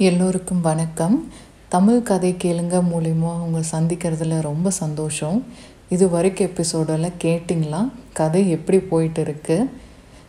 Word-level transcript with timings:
எல்லோருக்கும் 0.00 0.60
வணக்கம். 0.60 1.32
தமிழ் 1.68 2.02
கதை 2.02 2.36
கேளுங்க 2.42 2.82
மூலிமா 2.92 3.32
உங்களை 3.40 3.68
சந்திக்கிறதுல 3.72 4.40
ரொம்ப 4.40 4.70
சந்தோஷம். 4.70 5.44
இது 5.88 6.10
வரைக்கும் 6.10 6.46
எபிசோடில் 6.46 7.12
கேட்டிங்களா? 7.22 7.92
கதை 8.12 8.50
எப்படி 8.50 8.78
போயிட்டு 8.78 9.20
இருக்கு? 9.20 9.70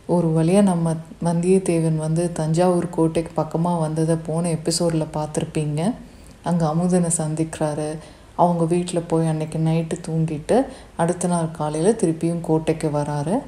ஒரு 0.06 0.28
வழியாக 0.28 0.68
நம்ம 0.68 0.94
வந்தியத்தேவன் 1.24 1.96
வந்து 1.96 2.32
தஞ்சாவூர் 2.32 2.90
கோட்டைக்கு 2.90 3.32
பக்கமாக 3.34 3.80
வந்ததை 3.80 4.16
போன 4.26 4.50
எபிசோடில் 4.50 5.14
பார்த்துருப்பீங்க. 5.14 5.94
அங்கே 6.42 6.64
அமுதனை 6.64 7.10
சந்திக்கிறாரு. 7.16 7.98
அவங்க 8.36 8.64
வீட்டில் 8.64 9.08
போய் 9.08 9.26
அன்னைக்கு 9.26 9.58
நைட்டு 9.58 9.98
தூங்கிட்டு 10.08 10.66
அடுத்த 10.96 11.28
நாள் 11.28 11.50
காலையில் 11.50 11.96
திருப்பியும் 12.00 12.40
கோட்டைக்கு 12.40 12.88
வராரு. 12.88 13.38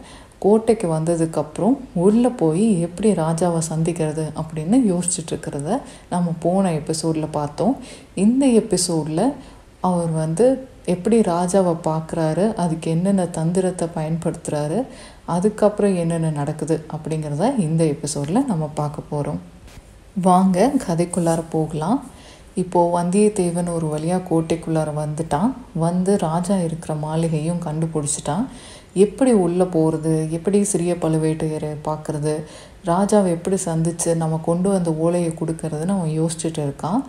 கோட்டைக்கு 0.44 0.86
வந்ததுக்கப்புறம் 0.94 1.76
உள்ளே 2.04 2.30
போய் 2.42 2.66
எப்படி 2.86 3.10
ராஜாவை 3.22 3.60
சந்திக்கிறது 3.70 4.24
அப்படின்னு 4.42 4.78
யோசிச்சுட்ருக்கிறத 4.92 5.78
நம்ம 6.10 6.34
போன 6.44 6.72
எபிசோடில் 6.80 7.34
பார்த்தோம். 7.38 7.74
இந்த 8.24 8.44
எபிசோடில் 8.60 9.24
அவர் 9.90 10.12
வந்து 10.22 10.46
எப்படி 10.94 11.16
ராஜாவை 11.32 11.74
பார்க்குறாரு 11.88 12.46
அதுக்கு 12.62 12.88
என்னென்ன 12.90 13.22
தந்திரத்தை 13.38 13.86
பயன்படுத்துகிறாரு 13.98 14.80
அதுக்கப்புறம் 15.34 15.96
என்னென்ன 16.02 16.30
நடக்குது 16.40 16.76
அப்படிங்கிறத 16.96 17.44
இந்த 17.66 17.82
எபிசோடில் 17.94 18.48
நம்ம 18.50 18.64
பார்க்க 18.80 19.10
போகிறோம் 19.10 19.40
வாங்க 20.28 20.58
கதைக்குள்ளார 20.86 21.42
போகலாம். 21.54 22.00
இப்போது 22.62 22.92
வந்தியத்தேவன் 22.96 23.70
ஒரு 23.76 23.86
வழியாக 23.92 24.26
கோட்டைக்குள்ளார 24.30 24.90
வந்துட்டான். 24.98 25.52
வந்து 25.84 26.12
ராஜா 26.18 26.56
இருக்கிற 26.66 26.92
மாளிகையும் 27.06 27.62
கண்டுபிடிச்சிட்டான். 27.66 28.44
எப்படி 28.94 29.32
உள்ளே 29.44 29.66
போகிறது 29.76 30.14
எப்படி 30.36 30.58
சிறிய 30.72 30.92
பழுவேட்டையரை 31.02 31.72
பார்க்குறது 31.88 32.34
ராஜாவை 32.86 33.28
எப்படி 33.36 33.56
சந்தித்து 33.68 34.10
நம்ம 34.22 34.38
கொண்டு 34.46 34.68
வந்த 34.72 34.90
ஓலையை 35.04 35.30
கொடுக்கறதுன்னு 35.40 35.94
அவன் 35.96 36.16
யோசிச்சுட்டு 36.20 36.60
இருக்கான். 36.66 37.00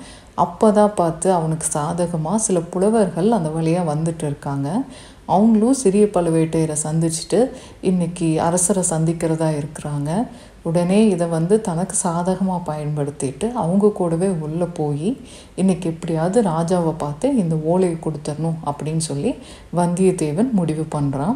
அப்போ 0.43 0.67
தான் 0.71 0.95
பார்த்து 0.95 1.27
அவனுக்கு 1.34 1.67
சாதகமாக 1.77 2.43
சில 2.45 2.60
புலவர்கள் 2.73 3.29
அந்த 3.37 3.49
வழியாக 3.49 3.90
வந்துட்டு 3.91 4.26
இருக்காங்க. 4.29 4.70
அவங்களும் 5.35 5.79
சிறிய 5.84 6.05
பழுவேட்டையரை 6.15 6.76
சந்திச்சுட்டு 6.84 7.40
இன்றைக்கி 7.90 8.27
அரசரை 8.48 8.84
சந்திக்கிறதா 8.93 9.49
இருக்கிறாங்க. 9.60 10.12
உடனே 10.63 10.99
இதை 11.13 11.26
வந்து 11.27 11.55
தனக்கு 11.62 11.95
சாதகமாக 11.95 12.62
பயன்படுத்திட்டு 12.70 13.48
அவங்க 13.63 13.91
கூடவே 13.99 14.29
உள்ளே 14.45 14.67
போய் 14.79 15.10
இன்றைக்கி 15.55 15.88
எப்படியாவது 15.93 16.41
ராஜாவை 16.51 16.93
பார்த்து 17.04 17.27
இந்த 17.43 17.57
ஓலையை 17.71 17.98
கொடுத்துடணும் 18.05 18.57
அப்படின்னு 18.70 19.04
சொல்லி 19.10 19.34
வந்தியத்தேவன் 19.82 20.49
முடிவு 20.51 20.85
பண்ணுறான் 20.95 21.35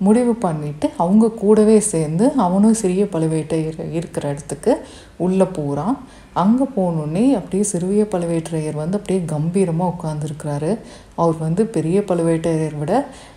முடிவு 0.00 0.32
பண்ணிட்டு 0.36 0.86
அவங்க 0.96 1.26
கூடவே 1.34 1.78
சேர்ந்து 1.86 2.24
அவனும் 2.36 2.74
சிறிய 2.74 3.04
பழுவேட்டையர் 3.12 3.78
இருக்கிற 3.92 4.24
இடத்துக்கு 4.28 4.72
உள்ளே 5.16 5.46
போகிறான் 5.52 5.96
அங்கே 6.32 6.66
போனோடனே 6.76 7.24
அப்படியே 7.32 7.64
சிறிய 7.64 8.02
பழுவேற்றையர் 8.10 8.74
வந்து 8.74 8.98
அப்படியே 8.98 9.20
கம்பீரமாக 9.26 9.92
உட்காந்துருக்கிறாரு 9.94 10.70
அவர் 11.14 11.36
வந்து 11.36 11.62
பெரிய 11.66 11.98
பழுவேட்டரையர் 12.08 12.76
விட 12.76 12.92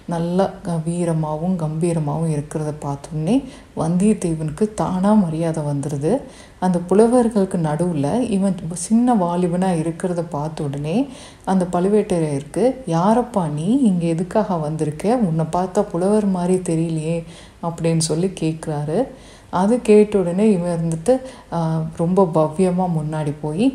நல்ல 0.05 0.49
வீரமாகவும் 0.85 1.55
கம்பீரமாகவும் 1.55 2.33
இருக்கிறத 2.33 2.71
பார்த்தோன்னே 2.85 3.35
வந்தியத்தேவனுக்கு 3.77 4.67
தானாக 4.73 5.15
மரியாதை 5.15 5.63
வந்துடுது 5.63 6.13
அந்த 6.65 6.77
புலவர்களுக்கு 6.89 7.57
நடுவில் 7.67 8.09
இவன் 8.35 8.55
சின்ன 8.85 9.13
வாலிபனாக 9.21 9.81
இருக்கிறத 9.83 10.21
பார்த்த 10.35 10.65
உடனே 10.67 10.97
அந்த 11.51 11.63
பழுவேட்டரையருக்கு 11.73 12.63
யாரப்பா 12.95 13.43
நீ? 13.57 13.67
இங்கே 13.89 14.07
எதுக்காக 14.15 14.57
வந்திருக்க? 14.65 15.05
உன்னை 15.29 15.45
பார்த்தா 15.57 15.83
புலவர் 15.93 16.27
மாதிரி 16.37 16.57
தெரியலையே 16.71 17.17
அப்படின்னு 17.67 18.03
சொல்லி 18.09 18.29
கேட்குறாரு 18.41 18.99
அது 19.61 19.75
கேட்ட 19.87 20.13
உடனே 20.19 20.45
இவன் 20.55 20.75
இருந்துட்டு 20.75 21.13
ரொம்ப 22.01 22.29
பவ்யமாக 22.35 22.95
முன்னாடி 22.99 23.33
போய் 23.45 23.65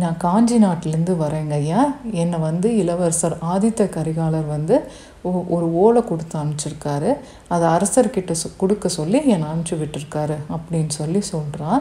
நான் 0.00 0.18
காஞ்சி 0.24 0.56
நாட்டிலேருந்து 0.64 1.14
வரேங்க 1.22 1.54
ஐயா. 1.60 1.82
என்னை 2.22 2.38
வந்து 2.38 2.68
இளவரசர் 2.80 3.36
ஆதித்த 3.52 3.82
கரிகாலர் 3.94 4.48
வந்து 4.56 4.76
ஒரு 5.54 5.66
ஓலை 5.82 6.00
கொடுத்து 6.04 6.34
அனுப்பிச்சிருக்காரு. 6.40 7.10
அதை 7.54 7.64
அரசர்கிட்ட 7.76 8.34
சொ 8.42 8.48
கொடுக்க 8.62 8.88
சொல்லி 8.98 9.18
என்னை 9.34 9.46
அனுப்பிச்சி 9.50 9.76
விட்டுருக்காரு 9.82 10.36
அப்படின்னு 10.56 10.92
சொல்லி 11.00 11.20
சொல்கிறான் 11.32 11.80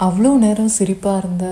அவ்வளோ 0.00 0.30
நேரம் 0.36 0.76
சிரிப்பாக 0.78 1.18
இருந்த 1.18 1.46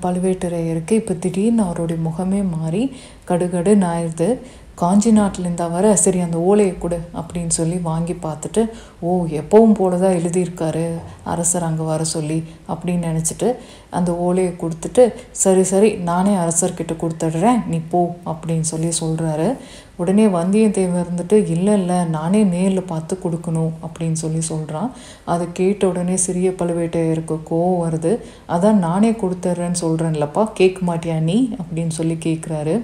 பழுவேட்டரையருக்கு 0.00 0.92
இப்போ 0.92 1.14
திடீர்னு 1.14 1.62
அவருடைய 1.62 1.98
முகமே 2.02 2.40
மாறி 2.50 2.82
கடுகடுன்னு 3.28 3.86
ஆயிடுது 3.86 4.28
காஞ்சி 4.76 5.12
நாட்டிலேருந்தா 5.12 5.70
வர 5.70 5.96
சரி 5.96 6.20
அந்த 6.20 6.38
ஓலையை 6.40 6.78
கொடு 6.78 6.98
அப்படின்னு 7.14 7.48
சொல்லி 7.48 7.76
வாங்கி 7.78 8.12
பார்த்துட்டு 8.22 8.62
ஓ 9.00 9.26
எப்பவும் 9.36 9.72
போல 9.72 9.98
தான் 9.98 10.12
எழுதியிருக்காரு 10.12 10.82
அரசர் 11.24 11.62
அங்கே 11.62 11.82
வர 11.82 12.04
சொல்லி 12.04 12.36
அப்படின்னு 12.68 13.06
நினச்சிட்டு 13.06 13.48
அந்த 13.90 14.16
ஓலையை 14.16 14.52
கொடுத்துட்டு 14.60 15.04
சரி 15.32 15.62
சரி 15.62 15.94
நானே 16.02 16.34
அரசர்கிட்ட 16.34 16.96
கொடுத்துட்றேன் 17.00 17.66
நீ 17.66 17.80
போ 17.88 18.16
அப்படின்னு 18.24 18.60
சொல்லி 18.60 18.88
சொல்கிறாரு 19.00 19.48
உடனே 19.96 20.26
வந்தியத்தேவன் 20.26 21.04
இருந்துட்டு 21.04 21.46
இல்லை 21.46 21.74
இல்லை 21.74 22.04
நானே 22.04 22.44
நேரில் 22.44 22.82
பார்த்து 22.82 23.18
கொடுக்கணும் 23.24 23.72
அப்படின்னு 23.86 24.12
சொல்லி 24.12 24.40
சொல்கிறான் 24.40 24.90
அதை 25.24 25.46
கேட்ட 25.52 25.88
உடனே 25.88 26.16
சிறிய 26.16 26.50
பழுவேட்டையருக்கு 26.50 27.38
கோவம் 27.50 27.82
வருது. 27.84 28.12
அதான் 28.48 28.78
நானே 28.78 29.10
கொடுத்துட்றேன்னு 29.10 29.80
சொல்கிறேன்லப்பா 29.80 30.48
கேட்க 30.54 30.86
மாட்டியா 30.86 31.20
நீ? 31.20 31.50
அப்படின்னு 31.62 31.88
சொல்லி 31.88 32.14
கேட்குறாரு 32.24 32.76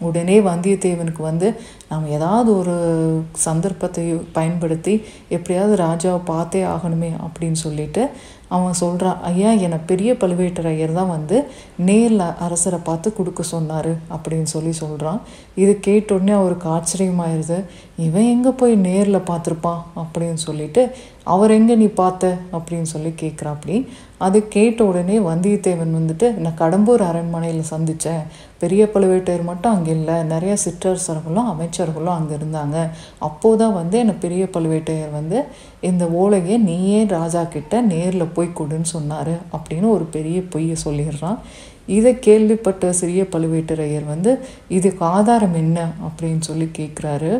உடனே 0.00 0.40
வந்தியத்தேவனுக்கு 0.40 1.22
வந்து 1.22 1.54
நாம் 1.88 2.08
ஏதாவது 2.08 2.58
ஒரு 2.58 2.76
சந்தர்ப்பத்தை 3.32 4.14
பயன்படுத்தி 4.32 5.02
எப்படியாவது 5.28 5.84
ராஜாவை 5.84 6.20
பார்த்தே 6.24 6.62
ஆகணுமே 6.62 7.10
அப்படின்னு 7.26 7.58
சொல்லிட்டு 7.66 8.08
அவன் 8.48 8.72
சொல்கிறான் 8.72 9.22
ஐயா 9.22 9.50
என்னை 9.50 9.78
பெரிய 9.86 10.12
பழுவேட்டரையர் 10.12 10.92
தான் 10.92 11.08
வந்து 11.08 11.44
நேரில் 11.76 12.18
அரசரை 12.18 12.78
பார்த்து 12.84 13.12
கொடுக்க 13.12 13.42
சொன்னார் 13.42 13.90
அப்படின்னு 13.92 14.42
சொல்லி 14.42 14.72
சொல்கிறான் 14.72 15.20
இது 15.54 15.78
கேட்டோடனே 15.86 16.32
அவருக்கு 16.32 16.68
ஆச்சரியமாயிருது. 16.68 17.64
இவன் 17.96 18.22
எங்கே 18.22 18.48
போய் 18.48 18.74
நேரில் 18.74 19.26
பார்த்துருப்பான்? 19.30 19.82
அப்படின்னு 19.96 20.34
சொல்லிட்டு 20.34 20.94
அவர் 21.32 21.50
எங்கே 21.50 21.74
நீ 21.74 21.86
பார்த்த? 22.00 22.32
அப்படின்னு 22.56 22.88
சொல்லி 22.94 23.10
கேட்குறாப்படி 23.22 23.76
அது 24.26 24.38
கேட்ட 24.48 24.80
உடனே 24.84 25.16
வந்தியத்தேவன் 25.18 25.96
வந்துட்டு 25.98 26.26
நான் 26.42 26.58
கடம்பூர் 26.58 27.02
அரண்மனையில் 27.08 27.70
சந்தித்தேன் 27.70 28.22
பெரிய 28.58 28.82
பழுவேட்டையர் 28.94 29.44
மட்டும் 29.44 29.72
அங்கே 29.72 29.90
இல்லை. 29.90 30.16
நிறைய 30.22 30.56
சிற்றரசர்களும் 30.64 31.50
அமைச்சர்களும் 31.52 32.16
அங்கே 32.18 32.34
இருந்தாங்க. 32.34 32.76
அப்போது 33.18 33.58
தான் 33.58 33.74
வந்து 33.74 33.98
என்னை 33.98 34.14
பெரிய 34.20 34.44
பழுவேட்டையர் 34.44 35.12
வந்து 35.12 35.40
இந்த 35.80 36.06
ஓலையை 36.22 36.58
நீயே 36.58 37.04
ராஜா 37.16 37.44
கிட்ட 37.44 37.80
நேரில் 37.92 38.34
போய் 38.34 38.56
கொடுன்னு 38.58 38.90
சொன்னார். 38.96 39.34
அப்படின்னு 39.56 39.88
ஒரு 39.90 40.04
பெரிய 40.16 40.38
பொய்யை 40.54 40.76
சொல்லிடுறான். 40.84 41.38
இதை 41.98 42.18
கேள்விப்பட்ட 42.18 42.92
சிறிய 42.92 43.22
பழுவேட்டரையர் 43.32 44.06
வந்து 44.06 44.30
இதுக்கு 44.68 45.04
ஆதாரம் 45.16 45.54
என்ன? 45.54 45.78
அப்படின்னு 46.06 46.40
சொல்லி 46.40 46.68
கேட்குறாரு 46.78 47.32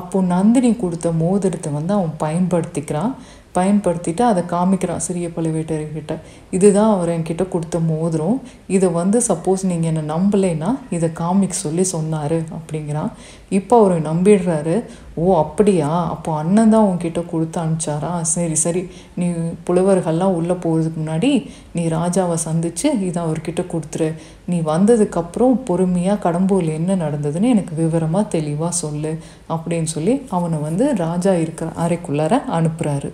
அப்போது 0.00 0.30
நந்தினி 0.34 0.72
கொடுத்த 0.82 1.12
மோதிரத்தை 1.22 1.72
வந்து 1.78 1.94
அவன் 1.98 2.14
பயன்படுத்திக்கிறான். 2.24 3.14
பயன்படுத்திட்டு 3.58 4.22
அதை 4.28 4.42
காமிக்கிறான் 4.52 5.04
சிறிய 5.06 5.26
பழுவேட்டரையர்கிட்ட. 5.36 6.14
இதுதான் 6.56 6.92
அவர் 6.94 7.12
என்கிட்ட 7.16 7.44
கொடுத்த 7.48 7.78
மோதிரம். 7.90 8.38
இதை 8.76 8.88
வந்து 9.00 9.18
சப்போஸ் 9.28 9.66
நீங்கள் 9.70 9.90
என்னை 9.90 10.04
நம்பலைன்னா 10.14 10.70
இதை 10.96 11.08
காமிக்க 11.20 11.56
சொல்லி 11.64 11.84
சொன்னார் 11.94 12.36
அப்படிங்கிறான். 12.56 13.12
இப்போ 13.48 13.76
அவர் 13.76 13.94
நம்பிடுறாரு 14.02 14.76
ஓ 15.14 15.40
அப்படியா? 15.40 16.08
அப்போ 16.08 16.36
அண்ணன் 16.36 16.70
தான் 16.70 16.84
உன்கிட்ட 16.84 17.26
கொடுத்து 17.26 17.60
அனுப்பிச்சாரா? 17.60 18.20
சரி 18.20 18.54
சரி. 18.54 18.88
நீ 19.16 19.26
புலவர்கள்லாம் 19.66 20.34
உள்ளே 20.34 20.52
போகிறதுக்கு 20.52 21.00
முன்னாடி 21.04 21.30
நீ 21.72 21.88
ராஜாவை 21.88 22.34
சந்தித்து 22.34 23.00
இதை 23.00 23.22
அவர்கிட்ட 23.22 23.64
கொடுத்துரு. 23.72 24.12
நீ 24.46 24.60
வந்ததுக்கப்புறம் 24.60 25.54
பொறுமையாக 25.64 26.30
கடம்பூரில் 26.30 26.68
என்ன 26.68 26.96
நடந்ததுன்னு 26.96 27.48
எனக்கு 27.48 27.74
விவரமாக 27.74 28.28
தெளிவாக 28.28 28.70
சொல்லு 28.70 29.18
அப்படின்னு 29.48 29.84
சொல்லி 29.84 30.22
அவனை 30.30 30.58
வந்து 30.58 30.94
ராஜா 30.94 31.34
இருக்கிற 31.34 31.70
அறைக்குள்ளார 31.78 32.42
அனுப்புகிறாரு 32.58 33.10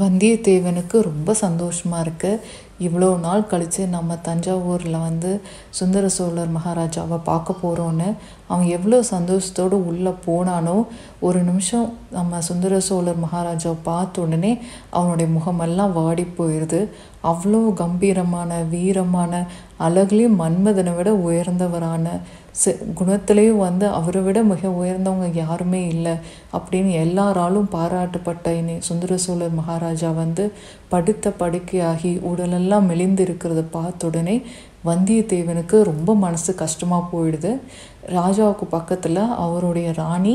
வந்தியத்தேவனுக்கு 0.00 1.00
ரொம்ப 1.00 1.34
சந்தோஷமாக 1.34 2.04
இருக்குது 2.04 2.40
இவ்வளோ 2.80 3.08
நாள் 3.20 3.46
கழித்து 3.46 3.82
நம்ம 3.86 4.16
தஞ்சாவூரில் 4.22 4.96
வந்து 5.00 5.30
சுந்தர 5.70 6.04
சோழர் 6.08 6.52
மகாராஜாவை 6.56 7.18
பார்க்க 7.24 7.62
போகிறோன்னு 7.62 8.08
அவன் 8.46 8.68
எவ்வளோ 8.68 8.98
சந்தோஷத்தோடு 9.10 9.76
உள்ளே 9.84 10.12
போனானோ 10.26 10.76
ஒரு 11.20 11.40
நிமிஷம் 11.42 11.86
நம்ம 12.10 12.40
சுந்தர 12.40 12.80
சோழர் 12.80 13.22
மகாராஜாவை 13.24 13.78
பார்த்த 13.82 14.20
உடனே 14.20 14.52
அவனுடைய 14.90 15.28
முகமெல்லாம் 15.30 15.92
வாடி 15.92 16.26
போயிடுது 16.38 16.80
அவ்வளோ 17.24 17.60
கம்பீரமான 17.74 18.60
வீரமான 18.70 19.32
அழகுலேயும் 19.80 20.38
மன்மதனை 20.38 20.92
விட 20.94 21.10
உயர்ந்தவரான 21.24 22.06
சி 22.60 22.70
குணத்திலையும் 23.00 23.62
வந்து 23.66 23.86
அவரை 23.98 24.20
விட 24.22 24.38
மிக 24.42 24.70
உயர்ந்தவங்க 24.80 25.28
யாருமே 25.34 25.80
இல்லை 25.86 26.14
அப்படின்னு 26.56 26.92
எல்லாராலும் 27.04 27.68
பாராட்டப்பட்ட 27.74 28.54
இனி 28.60 28.76
சுந்தர 28.88 29.16
சோழர் 29.24 29.58
மகாராஜா 29.60 30.10
வந்து 30.22 30.44
படுத்த 30.88 31.32
படுக்கையாகி 31.40 32.12
உடலெல்லாம் 32.30 32.88
மெலிந்து 32.90 33.24
இருக்கிறத 33.24 33.62
பார்த்த 33.70 34.10
உடனே 34.10 34.36
வந்தியத்தேவனுக்கு 34.84 35.76
ரொம்ப 35.82 36.10
மனசு 36.24 36.50
கஷ்டமாக 36.54 37.10
போயிடுது. 37.12 37.52
ராஜாவுக்கு 38.18 38.66
பக்கத்தில் 38.70 39.22
அவருடைய 39.44 39.88
ராணி 39.92 40.34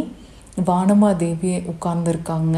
வானமாதேவி 0.66 1.54
உட்கார்ந்துருக்காங்க. 1.74 2.58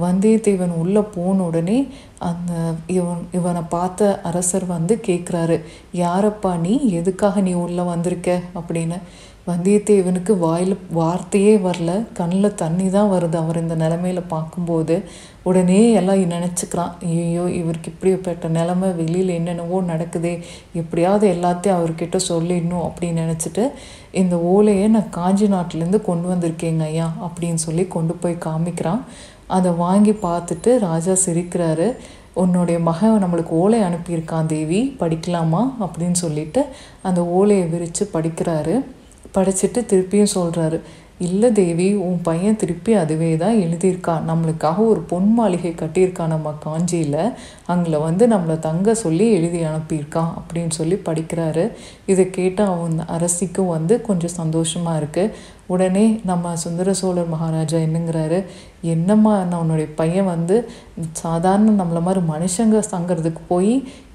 வந்தியத்தேவன் 0.00 0.74
உள்ளே 0.76 1.00
போன 1.00 1.42
உடனே 1.42 1.88
அந்த 2.18 2.52
இவன் 2.86 3.28
இவனை 3.32 3.62
பார்த்த 3.68 4.20
அரசர் 4.22 4.66
வந்து 4.66 5.00
கேட்குறாரு 5.06 5.60
யாரப்பா 5.94 6.58
நீ? 6.58 6.74
எதுக்காக 6.90 7.40
நீ 7.40 7.52
உள்ளே 7.52 7.82
வந்திருக்க? 7.82 8.40
அப்படின்னு. 8.54 8.98
வந்தியத்தேவனுக்கு 9.46 10.38
வாயில் 10.38 10.76
வார்த்தையே 10.90 11.56
வரல 11.56 12.06
கண்ணில் 12.12 12.54
தண்ணி 12.54 12.90
தான் 12.90 13.10
வருது 13.10 13.36
அவர் 13.36 13.60
இந்த 13.60 13.74
நிலமையில 13.74 14.22
பார்க்கும்போது. 14.28 15.04
உடனே 15.42 15.92
எல்லாம் 15.92 16.16
நினச்சிக்கிறான் 16.16 16.94
ஐயோ 17.00 17.44
இவருக்கு 17.50 17.90
இப்படிப்பட்ட 17.90 18.48
நிலமை 18.48 18.88
வெளியில் 18.90 19.28
என்னென்னவோ 19.28 19.80
நடக்குதே 19.82 20.42
எப்படியாவது 20.72 21.28
எல்லாத்தையும் 21.28 21.78
அவர்கிட்ட 21.78 22.16
சொல்லிடணும் 22.28 22.86
அப்படின்னு 22.88 23.24
நினச்சிட்டு 23.24 23.64
இந்த 24.12 24.36
ஓலையை 24.38 24.88
நான் 24.88 25.10
காஞ்சி 25.10 25.46
நாட்டிலேருந்து 25.46 26.00
கொண்டு 26.02 26.28
வந்திருக்கேங்க 26.34 26.82
ஐயா 26.82 27.12
அப்படின்னு 27.26 27.54
சொல்லி 27.54 27.86
கொண்டு 27.86 28.14
போய் 28.14 28.44
காமிக்கிறான். 28.44 29.04
அதை 29.46 29.72
வாங்கி 29.72 30.10
பார்த்துட்டு 30.10 30.78
ராஜா 30.78 31.12
சிரிக்கிறாரு. 31.12 31.96
உன்னுடைய 32.32 32.80
மகன் 32.80 33.24
நம்மளுக்கு 33.24 33.48
ஓலை 33.48 33.80
அனுப்பியிருக்கான் 33.80 34.46
தேவி 34.46 34.96
படிக்கலாமா? 35.00 35.74
அப்படின்னு 35.80 36.12
சொல்லிட்டு 36.12 36.64
அந்த 37.02 37.26
ஓலையை 37.26 37.66
விரித்து 37.66 38.10
படிக்கிறாரு. 38.12 38.84
படிச்சுட்டு 39.34 39.84
திருப்பியும் 39.88 40.26
சொல்கிறாரு 40.34 40.80
இல்லை 41.24 41.48
தேவி 41.58 41.86
உன் 42.06 42.18
பையன் 42.22 42.58
திருப்பி 42.60 42.92
அதுவே 43.02 43.28
தான் 43.42 43.60
எழுதியிருக்கான். 43.64 44.26
நம்மளுக்காக 44.30 44.78
ஒரு 44.92 45.00
பொன் 45.10 45.30
மாளிகை 45.36 45.72
கட்டியிருக்கான் 45.74 46.32
நம்ம 46.34 46.52
காஞ்சியில். 46.64 47.22
அங்கே 47.72 47.98
வந்து 48.06 48.24
நம்மளை 48.32 48.56
தங்க 48.66 48.94
சொல்லி 49.04 49.26
எழுதி 49.36 49.60
அனுப்பியிருக்கான் 49.70 50.32
அப்படின்னு 50.38 50.74
சொல்லி 50.80 50.96
படிக்கிறாரு. 51.08 51.64
இதை 52.12 52.24
கேட்டு 52.30 52.62
அவன் 52.72 52.98
அரசிக்கும் 53.16 53.72
வந்து 53.76 53.96
கொஞ்சம் 54.08 54.36
சந்தோஷமாக 54.40 55.00
இருக்குது 55.02 55.54
உடனே 55.74 56.04
நம்ம 56.30 56.52
சுந்தர 56.64 56.88
சோழர் 56.98 57.32
மகாராஜா 57.32 57.78
என்னங்கிறாரு 57.86 58.38
என்னம்மா 58.92 59.32
நான் 59.44 59.60
உன்னுடைய 59.62 59.88
பையன் 60.00 60.28
வந்து 60.34 60.56
சாதாரண 61.22 61.72
நம்மள 61.80 62.00
மாதிரி 62.08 62.20
மனுஷங்க 62.32 62.82
தங்கிறதுக்கு 62.92 63.42
போய் 63.48 63.72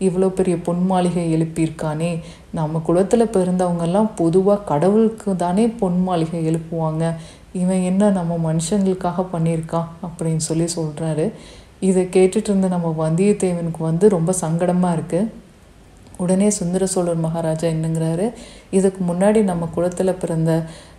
இவ்வளோ 0.07 0.29
பெரிய 0.37 0.55
பொன் 0.67 0.85
மாளிகை 0.91 1.25
எழுப்பியிருக்கானே. 1.37 2.11
நம்ம 2.51 2.79
குலத்தில் 2.79 3.33
பிறந்தவங்கெல்லாம் 3.33 4.09
பொதுவாக 4.15 4.63
கடவுளுக்கு 4.63 5.35
தானே 5.35 5.65
பொன் 5.81 5.99
மாளிகை 6.03 6.39
எழுப்புவாங்க. 6.49 7.03
இவன் 7.53 7.81
என்ன 7.81 8.09
நம்ம 8.09 8.33
மனுஷங்களுக்காக 8.47 9.25
பண்ணியிருக்கான் 9.33 9.87
அப்படின்னு 10.07 10.43
சொல்லி 10.49 10.67
சொல்கிறாரு 10.75 11.25
இதை 11.79 12.03
கேட்டுட்டு 12.15 12.49
இருந்த 12.51 12.67
நம்ம 12.67 12.89
வந்தியத்தேவனுக்கு 12.97 13.81
வந்து 13.81 14.05
ரொம்ப 14.09 14.31
சங்கடமாக 14.41 14.95
இருக்குது 14.97 15.29
உடனே 16.17 16.47
சுந்தர 16.49 16.85
சோழர் 16.85 17.23
மகாராஜா 17.25 17.67
என்னங்கிறாரு 17.67 18.25
இதுக்கு 18.71 19.01
முன்னாடி 19.13 19.39
நம்ம 19.43 19.67
குலத்தில் 19.75 20.19
பிறந்த 20.19 20.51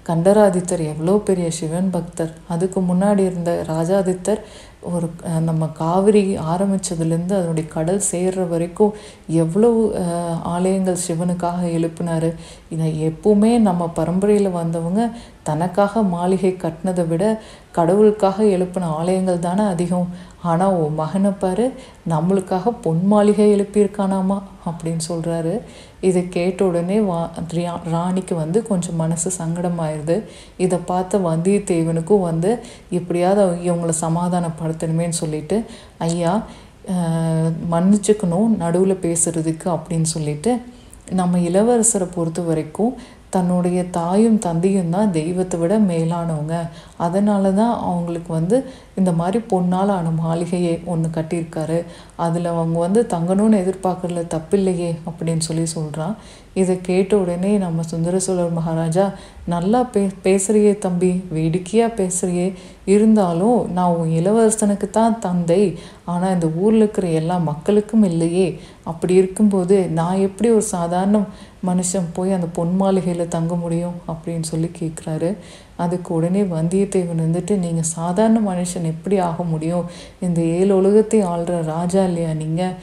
கண்டராதித்தர் 0.08 0.82
எவ்வளோ 0.92 1.14
பெரிய 1.28 1.48
சிவன் 1.50 1.90
பக்தர். 1.90 2.32
அதுக்கு 2.48 2.80
முன்னாடி 2.80 3.22
இருந்த 3.30 3.50
ராஜாதித்தர் 3.68 4.40
ஒரு 4.90 5.08
நம்ம 5.48 5.66
காவிரி 5.66 6.22
ஆரம்பித்ததுலேருந்து 6.52 7.34
அதனுடைய 7.38 7.68
கடல் 7.68 8.00
சேர்ற 8.10 8.48
வரைக்கும் 8.48 8.94
எவ்வளவு 9.42 9.80
ஆலயங்கள் 10.54 11.04
சிவனுக்காக 11.06 11.60
எழுப்பினார். 11.76 12.28
இதை 12.74 12.88
எப்பவுமே 13.08 13.52
நம்ம 13.68 13.88
பரம்பரையில் 13.98 14.50
வந்தவங்க 14.50 15.02
தனக்காக 15.42 16.02
மாளிகை 16.14 16.52
கட்டினதை 16.56 17.04
விட 17.08 17.24
கடவுளுக்காக 17.72 18.44
எழுப்பின 18.56 18.90
ஆலயங்கள் 18.98 19.44
தானே 19.48 19.64
அதிகம். 19.74 20.08
ஆனால் 20.42 20.76
உன் 20.82 20.94
மகனை 20.94 21.30
பாரு 21.30 21.66
நம்மளுக்காக 22.08 22.72
பொன் 22.82 23.02
மாளிகை 23.06 23.46
எழுப்பியிருக்கானாமா? 23.54 24.38
அப்படின்னு 24.66 25.04
சொல்கிறாரு 25.08 25.54
இதை 26.00 26.22
கேட்ட 26.28 26.64
உடனே 26.64 26.98
வா 27.00 27.18
ராணிக்கு 27.92 28.34
வந்து 28.34 28.58
கொஞ்சம் 28.66 28.96
மனசு 28.96 29.28
சங்கடமாயிருது. 29.38 30.16
இதை 30.56 30.78
பார்த்த 30.86 31.18
வந்தியத்தேவனுக்கும் 31.18 32.26
வந்து 32.30 32.52
எப்படியாவது 32.90 33.44
இவங்களை 33.68 33.94
சமாதானப்படுத்தணுமேன்னு 34.00 35.20
சொல்லிட்டு 35.22 35.58
ஐயா 35.98 36.34
மன்னிச்சுக்கணும் 37.72 38.56
நடுவில் 38.56 39.02
பேசுறதுக்கு 39.02 39.66
அப்படின்னு 39.76 40.08
சொல்லிட்டு 40.14 40.52
நம்ம 41.10 41.38
இளவரசரை 41.38 42.06
பொறுத்த 42.14 42.40
வரைக்கும் 42.42 42.92
தன்னுடைய 43.34 43.78
தாயும் 43.96 44.38
தந்தையும் 44.46 44.92
தான் 44.96 45.12
தெய்வத்தை 45.18 45.56
விட 45.60 45.74
மேலானவங்க. 45.90 46.56
அதனால 47.06 47.52
தான் 47.60 47.74
அவங்களுக்கு 47.88 48.30
வந்து 48.38 48.56
இந்த 49.00 49.10
மாதிரி 49.20 49.38
பொன்னால் 49.52 49.92
ஆன 49.96 50.10
மாளிகையை 50.22 50.74
ஒன்று 50.92 51.08
கட்டியிருக்காரு. 51.16 51.78
அதில் 52.24 52.48
அவங்க 52.54 52.78
வந்து 52.86 53.02
தங்கணும்னு 53.14 53.62
எதிர்பார்க்கறதுல 53.64 54.24
தப்பில்லையே 54.34 54.90
அப்படின்னு 55.08 55.44
சொல்லி 55.48 55.66
சொல்கிறான் 55.76 56.16
இதை 56.60 56.74
கேட்ட 56.88 57.12
உடனே 57.22 57.50
நம்ம 57.62 57.82
சுந்தர 57.90 58.16
சோழர் 58.24 58.56
மகாராஜா 58.56 59.04
நல்லா 59.52 59.80
பே 59.92 60.00
பேசுகிறியே 60.24 60.72
தம்பி 60.84 61.10
வேடிக்கையாக 61.36 61.96
பேசுகிறியே 62.00 62.48
இருந்தாலும் 62.94 63.58
நான் 63.76 63.94
உன் 64.00 64.12
இளவரசனுக்கு 64.18 64.88
தான் 64.98 65.16
தந்தை. 65.26 65.62
ஆனால் 66.12 66.34
இந்த 66.36 66.48
ஊரில் 66.62 66.82
இருக்கிற 66.82 67.06
எல்லா 67.20 67.36
மக்களுக்கும் 67.50 68.04
இல்லையே. 68.10 68.48
அப்படி 68.90 69.14
இருக்கும்போது 69.22 69.78
நான் 69.98 70.24
எப்படி 70.28 70.50
ஒரு 70.58 70.66
சாதாரண 70.76 71.18
மனுஷன் 71.66 72.06
போய் 72.14 72.32
அந்த 72.32 72.46
பொன் 72.52 72.76
மாளிகையில் 72.76 73.28
தங்க 73.28 73.54
முடியும் 73.54 73.94
அப்படின்னு 74.08 74.42
சொல்லி 74.42 74.70
கேட்குறாரு 74.80 75.30
அதுக்கு 75.76 76.14
உடனே 76.14 76.42
வந்தியத்தேவன் 76.42 77.24
வந்துட்டு 77.24 77.58
நீங்கள் 77.58 77.90
சாதாரண 77.92 78.40
மனுஷன் 78.40 78.84
எப்படி 78.84 79.18
ஆக 79.20 79.42
முடியும்? 79.42 79.86
இந்த 80.20 80.40
ஏழு 80.40 80.76
உலகத்தை 80.76 81.22
ஆள்ற 81.24 81.62
ராஜா 81.66 82.04
இல்லையா 82.04 82.32
நீங்கள் 82.34 82.74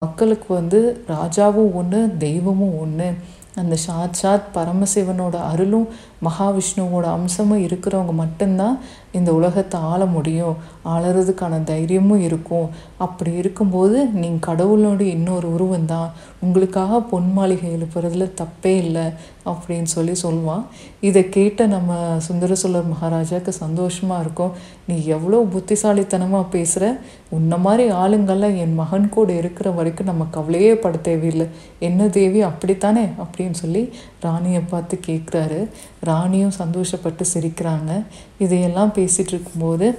மக்களுக்கு 0.00 0.54
வந்து 0.54 0.80
ராஜாவும் 1.08 1.72
ஒன்று 1.72 2.18
தெய்வமும் 2.18 2.78
ஒன்று 2.78 3.08
அந்த 3.54 3.76
சாட்சாத் 3.84 4.48
பரமசிவனோட 4.54 5.36
அருளும் 5.44 5.86
மகாவிஷ்ணுவோட 6.24 7.04
அம்சமும் 7.12 7.64
இருக்கிறவங்க 7.66 8.12
மட்டும்தான் 8.12 8.76
இந்த 9.12 9.34
உலகத்தை 9.34 9.80
ஆள 9.80 10.04
முடியும் 10.06 10.56
ஆளறதுக்கான 10.84 11.64
தைரியமும் 11.64 12.20
இருக்கும். 12.20 12.68
அப்படி 12.96 13.32
இருக்கும்போது 13.32 14.06
நீங்கள் 14.06 14.46
கடவுளோட 14.48 15.00
இன்னொரு 15.00 15.52
உருவம் 15.52 15.84
தான். 15.84 16.10
உங்களுக்காக 16.40 17.00
பொன் 17.00 17.32
மாளிகை 17.32 17.70
எழுப்புறதுல 17.76 18.28
தப்பே 18.40 18.74
இல்லை 18.76 19.06
அப்படின்னு 19.44 19.90
சொல்லி 19.96 20.12
சொல்லுவான். 20.22 20.64
இதை 21.00 21.28
கேட்ட 21.28 21.66
நம்ம 21.66 22.16
சுந்தர 22.18 22.54
சோழர் 22.54 22.92
மகாராஜாவுக்கு 22.94 23.52
சந்தோஷமாக 23.52 24.20
இருக்கும். 24.20 24.52
நீ 24.86 25.04
எவ்வளோ 25.04 25.38
புத்திசாலித்தனமாக 25.52 26.50
பேசுகிற 26.50 27.00
உன்ன 27.30 27.56
மாதிரி 27.56 27.90
ஆளுங்கள்லாம் 27.92 28.56
என் 28.56 28.74
மகன் 28.74 29.08
கூட 29.08 29.32
இருக்கிற 29.32 29.70
வரைக்கும் 29.70 30.06
நம்ம 30.06 30.26
கவலையே 30.30 30.74
பட 30.74 30.96
தேவையில்லை. 30.96 31.46
என்ன 31.78 32.08
தேவி 32.08 32.40
அப்படித்தானே? 32.42 33.04
அப்படின்னு 33.24 33.50
சொல்லி 33.50 33.92
ராணியை 34.20 34.60
பார்த்து 34.70 35.00
கேட்குறாரு 35.06 35.68
ராணியும் 36.00 36.58
சந்தோஷப்பட்டு 36.58 37.24
சிரிக்கிறாங்க. 37.34 38.04
இதையெல்லாம் 38.38 38.92
பேசிகிட்டு 38.94 39.34
இருக்கும்போது 39.36 39.98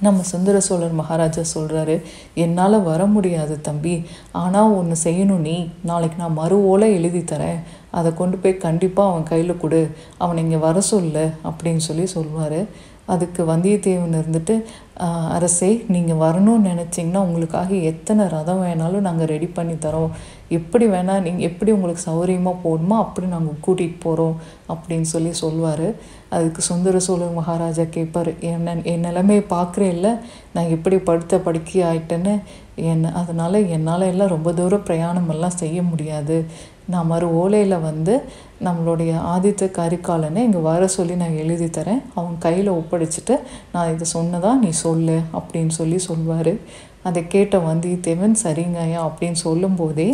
நம்ம 0.00 0.22
சுந்தர 0.22 0.60
சோழர் 0.60 0.92
மகாராஜா 0.92 1.42
சொல்கிறாரு 1.54 2.02
என்னால் 2.34 2.82
வர 2.82 3.06
முடியாது 3.06 3.60
தம்பி. 3.60 4.04
ஆனால் 4.32 4.72
ஒன்று 4.72 4.96
செய்யணும் 5.04 5.44
நீ. 5.48 5.68
நாளைக்கு 5.84 6.18
நான் 6.18 6.32
மறு 6.32 6.64
ஓலை 6.64 6.92
எழுதி 6.92 7.18
தரேன். 7.18 7.60
அதை 7.90 8.14
கொண்டு 8.14 8.36
போய் 8.36 8.56
கண்டிப்பாக 8.56 9.10
அவன் 9.10 9.22
கையில் 9.22 9.56
கொடு. 9.56 9.90
அவனை 10.18 10.42
இங்கே 10.42 10.56
வர 10.56 10.80
சொல்லு 10.80 11.30
அப்படின்னு 11.44 11.76
சொல்லி 11.76 12.06
சொல்வார். 12.06 12.66
அதுக்கு 13.04 13.44
வந்தியத்தேவன் 13.44 14.18
இருந்துட்டு 14.20 14.64
அரசே 15.36 15.68
நீங்கள் 15.94 16.20
வரணும்னு 16.22 16.68
நினச்சிங்கன்னா 16.70 17.22
உங்களுக்காக 17.26 17.70
எத்தனை 17.90 18.24
ரதம் 18.34 18.62
வேணாலும் 18.64 19.06
நாங்கள் 19.06 19.30
ரெடி 19.32 19.48
பண்ணி 19.56 19.74
தரோம். 19.84 20.12
எப்படி 20.58 20.86
வேணால் 20.92 21.24
நீங்கள் 21.26 21.46
எப்படி 21.48 21.70
உங்களுக்கு 21.76 22.02
சௌகரியமாக 22.08 22.62
போகணுமோ 22.64 22.96
அப்படி 23.04 23.26
நாங்கள் 23.26 23.62
கூட்டிகிட்டு 23.66 23.98
போகிறோம் 24.04 24.36
அப்படின்னு 24.72 25.08
சொல்லி 25.14 25.32
சொல்வார். 25.42 25.88
அதுக்கு 26.36 26.60
சுந்தர 26.68 26.98
சோழர் 27.06 27.38
மகாராஜா 27.40 27.84
கேட்பார் 27.96 28.30
என்ன 28.52 28.76
என் 28.92 29.06
நிலைமையை 29.08 29.44
பார்க்குறே 29.54 29.88
இல்லை. 29.96 30.12
நான் 30.54 30.72
எப்படி 30.76 30.98
படுத்த 31.08 31.38
படுக்கி 31.48 31.78
ஆயிட்டேன்னு 31.90 32.34
என்ன 32.92 33.12
அதனால் 33.22 33.58
என்னால் 33.76 34.10
எல்லாம் 34.12 34.34
ரொம்ப 34.36 34.50
தூரம் 34.52 34.86
பிரயாணமெல்லாம் 34.88 35.60
செய்ய 35.62 35.78
முடியாது. 35.82 36.38
நான் 36.92 37.10
மறு 37.12 37.26
ஓலையில் 37.40 37.84
வந்து 37.88 38.14
நம்மளுடைய 38.66 39.12
ஆதித்த 39.34 39.70
கரிகாலனை 39.78 40.42
இங்கே 40.46 40.60
வர 40.68 40.82
சொல்லி 40.96 41.14
நான் 41.22 41.40
எழுதி 41.42 41.68
தரேன். 41.78 42.02
அவன் 42.18 42.36
கையில் 42.44 42.70
ஒப்படைச்சிட்டு 42.78 43.34
நான் 43.72 43.92
இதை 43.94 44.06
சொன்னதாக 44.16 44.60
நீ 44.64 44.70
சொல்லு 44.84 45.18
அப்படின்னு 45.38 45.74
சொல்லி 45.80 45.98
சொல்வார். 46.08 46.52
அதை 47.08 47.20
கேட்ட 47.34 47.56
வந்தியத்தேவன் 47.68 48.40
சரிங்கய்யா 48.44 49.00
அப்படின்னு 49.08 49.40
சொல்லும்போதே 49.46 50.08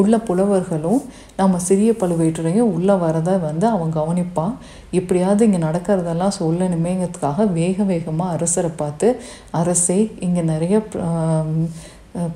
உள்ள 0.00 0.14
புலவர்களும் 0.28 1.02
நம்ம 1.40 1.58
சிறிய 1.66 1.90
பழுவேட்டரையும் 2.00 2.70
உள்ளே 2.76 2.94
வரதை 3.02 3.34
வந்து 3.40 3.66
அவன் 3.66 3.92
கவனிப்பான் 3.98 4.54
இப்படியாவது 4.98 5.46
இங்கே 5.46 5.60
நடக்கிறதெல்லாம் 5.66 6.38
சொல்லணுமேங்கிறதுக்காக 6.38 7.46
வேக 7.52 7.84
வேகமாக 7.90 8.34
அரசரை 8.36 8.70
பார்த்து 8.76 9.08
அரசே 9.60 9.98
இங்கே 10.26 10.42
நிறைய 10.52 10.80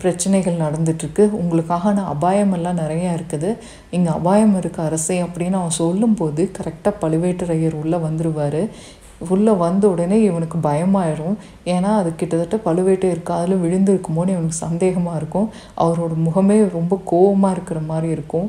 பிரச்சனைகள் 0.02 0.62
நடந்துட்டுருக்கு. 0.64 1.24
உங்களுக்கான 1.40 2.04
அபாயமெல்லாம் 2.14 2.80
நிறையா 2.82 3.10
இருக்குது. 3.18 3.50
இங்கே 3.96 4.12
அபாயம் 4.18 4.54
இருக்குது 4.60 4.86
அரசே 4.88 5.18
அப்படின்னு 5.26 5.60
அவன் 5.62 5.80
சொல்லும்போது 5.82 6.44
கரெக்டாக 6.58 7.00
பழுவேட்டரையர் 7.02 7.80
உள்ளே 7.82 8.00
வந்துடுவார் 8.06 8.62
உள்ளே 9.34 9.52
வந்த 9.62 9.84
உடனே 9.92 10.16
இவனுக்கு 10.26 10.58
பயமாயிரும். 10.66 11.36
ஏன்னா 11.72 11.92
அது 12.00 12.10
கிட்டத்தட்ட 12.18 12.56
பழுவேட்டையர் 12.66 13.22
காதில் 13.30 13.62
விழுந்திருக்குமோன்னு 13.62 14.34
இவனுக்கு 14.34 14.58
சந்தேகமாக 14.66 15.16
இருக்கும். 15.20 15.48
அவரோட 15.84 16.12
முகமே 16.26 16.58
ரொம்ப 16.76 17.00
கோவமாக 17.10 17.54
இருக்கிற 17.56 17.80
மாதிரி 17.88 18.08
இருக்கும். 18.16 18.46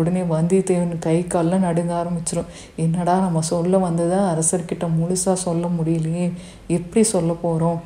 உடனே 0.00 0.22
வந்தியத்தேவன் 0.34 1.04
கை 1.06 1.18
கால்லாம் 1.34 1.66
நடுங்க 1.68 1.94
ஆரம்பிச்சிடும் 2.00 2.50
என்னடா 2.84 3.14
நம்ம 3.26 3.42
சொல்ல 3.52 3.78
வந்ததை 3.86 4.18
அரசர்கிட்ட 4.32 4.88
முழுசாக 4.98 5.44
சொல்ல 5.46 5.66
முடியலையே. 5.78 6.26
எப்படி 6.78 7.04
சொல்ல 7.14 7.32
போகிறோம் 7.44 7.78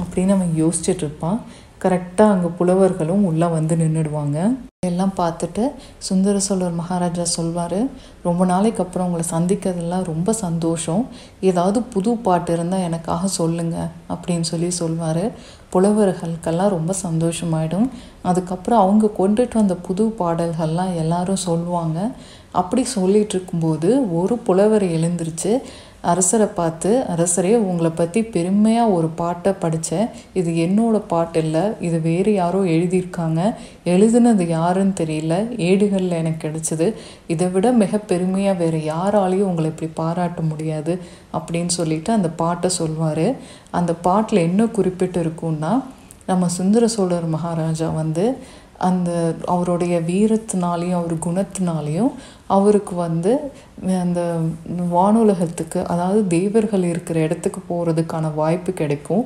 அப்படின்னு 0.00 0.34
அவன் 0.36 0.54
யோசிச்சுட்டு 0.62 1.04
இருப்பான். 1.06 1.40
கரெக்டாக 1.84 2.32
அங்கே 2.32 2.48
புலவர்களும் 2.58 3.22
உள்ளே 3.24 3.46
வந்து 3.46 3.76
நின்றுடுவாங்க 3.76 4.38
எல்லாம் 4.86 5.12
பார்த்துட்டு 5.16 5.62
சுந்தர 5.98 6.36
சோழர் 6.38 6.76
மகாராஜா 6.78 7.24
சொல்வார் 7.24 7.76
ரொம்ப 8.22 8.42
நாளைக்கு 8.44 8.80
அப்புறம் 8.82 9.06
உங்களை 9.08 9.24
சந்திக்கிறதுலாம் 9.32 10.04
ரொம்ப 10.04 10.32
சந்தோஷம். 10.32 11.02
ஏதாவது 11.40 11.78
புது 11.94 12.10
பாட்டு 12.16 12.52
இருந்தால் 12.52 12.80
எனக்காக 12.80 13.26
சொல்லுங்கள் 13.26 13.90
அப்படின்னு 14.12 14.46
சொல்லி 14.52 14.70
சொல்வார். 14.70 15.24
புலவர்களுக்கெல்லாம் 15.72 16.74
ரொம்ப 16.76 16.94
சந்தோஷமாயிடும். 17.02 17.86
அதுக்கப்புறம் 18.22 18.80
அவங்க 18.80 19.10
கொண்டுட்டு 19.18 19.54
வந்த 19.54 19.76
புது 19.88 20.06
பாடல்கள்லாம் 20.18 20.94
எல்லாரும் 20.94 21.44
சொல்லுவாங்க 21.48 21.98
அப்படி 22.52 22.84
சொல்லிட்டு 22.96 23.34
இருக்கும்போது 23.36 23.90
ஒரு 24.20 24.36
புலவர் 24.46 24.86
எழுந்திருச்சு 24.96 25.52
அரசரை 26.02 26.46
பார்த்து 26.46 27.04
அரசரே 27.16 27.56
உங்களை 27.56 27.90
பற்றி 27.90 28.22
பெருமையாக 28.22 28.90
ஒரு 28.90 29.08
பாட்டை 29.08 29.52
படித்தேன் 29.52 30.08
இது 30.32 30.50
என்னோட 30.52 31.02
பாட்டு 31.06 31.40
இல்லை. 31.40 31.60
இது 31.80 32.00
வேறு 32.00 32.34
யாரோ 32.34 32.60
எழுதியிருக்காங்க. 32.62 33.54
எழுதுனது 33.84 34.46
யாருன்னு 34.46 34.92
தெரியல. 35.00 35.58
ஏடுகளில் 35.58 36.10
எனக்கு 36.10 36.48
கிடைச்சிது. 36.48 36.94
இதை 37.26 37.48
விட 37.48 37.70
மிக 37.72 37.98
பெருமையாக 37.98 38.58
வேறு 38.64 38.78
யாராலையும் 38.78 39.48
உங்களை 39.50 39.70
இப்படி 39.70 39.90
பாராட்ட 39.94 40.40
முடியாது 40.40 41.00
அப்படின்னு 41.32 41.66
சொல்லிட்டு 41.66 42.12
அந்த 42.12 42.28
பாட்டை 42.28 42.70
சொல்வார். 42.70 43.34
அந்த 43.70 43.94
பாட்டில் 43.94 44.38
என்ன 44.38 44.66
குறிப்பிட்டு 44.66 45.22
இருக்கும்னா 45.22 45.82
நம்ம 46.26 46.48
சுந்தர 46.48 46.86
சோழர் 46.88 47.26
மகாராஜா 47.26 47.88
வந்து 47.88 48.38
அந்த 48.88 49.10
அவருடைய 49.54 49.94
வீரத்தினாலையும் 50.10 50.98
அவர் 51.00 51.14
குணத்தினாலையும் 51.26 52.12
அவருக்கு 52.56 52.94
வந்து 53.06 53.32
அந்த 54.04 54.20
வானுலகத்துக்கு 54.94 55.80
அதாவது 55.92 56.20
தேவர்கள் 56.36 56.84
இருக்கிற 56.92 57.18
இடத்துக்கு 57.26 57.60
போகிறதுக்கான 57.70 58.30
வாய்ப்பு 58.40 58.72
கிடைக்கும். 58.80 59.24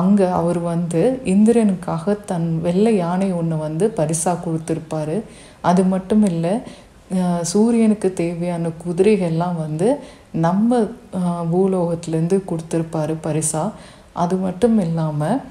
அங்கே 0.00 0.28
அவர் 0.40 0.60
வந்து 0.72 1.02
இந்திரனுக்காக 1.34 2.14
தன் 2.30 2.48
வெள்ளை 2.66 2.92
யானை 2.96 3.28
ஒன்று 3.40 3.56
வந்து 3.66 3.86
பரிசாக 3.98 4.42
கொடுத்துருப்பாரு. 4.44 5.16
அது 5.70 5.82
மட்டும் 5.92 6.24
இல்லை 6.32 6.54
சூரியனுக்கு 7.52 8.08
தேவையான 8.20 8.70
குதிரைகள்லாம் 8.84 9.56
வந்து 9.64 9.88
நம்ம 10.46 10.78
பூலோகத்துலேருந்து 11.52 12.38
கொடுத்துருப்பாரு 12.50 13.16
பரிசா. 13.26 13.64
அது 14.22 14.36
மட்டும் 14.46 14.78
இல்லாமல் 14.86 15.42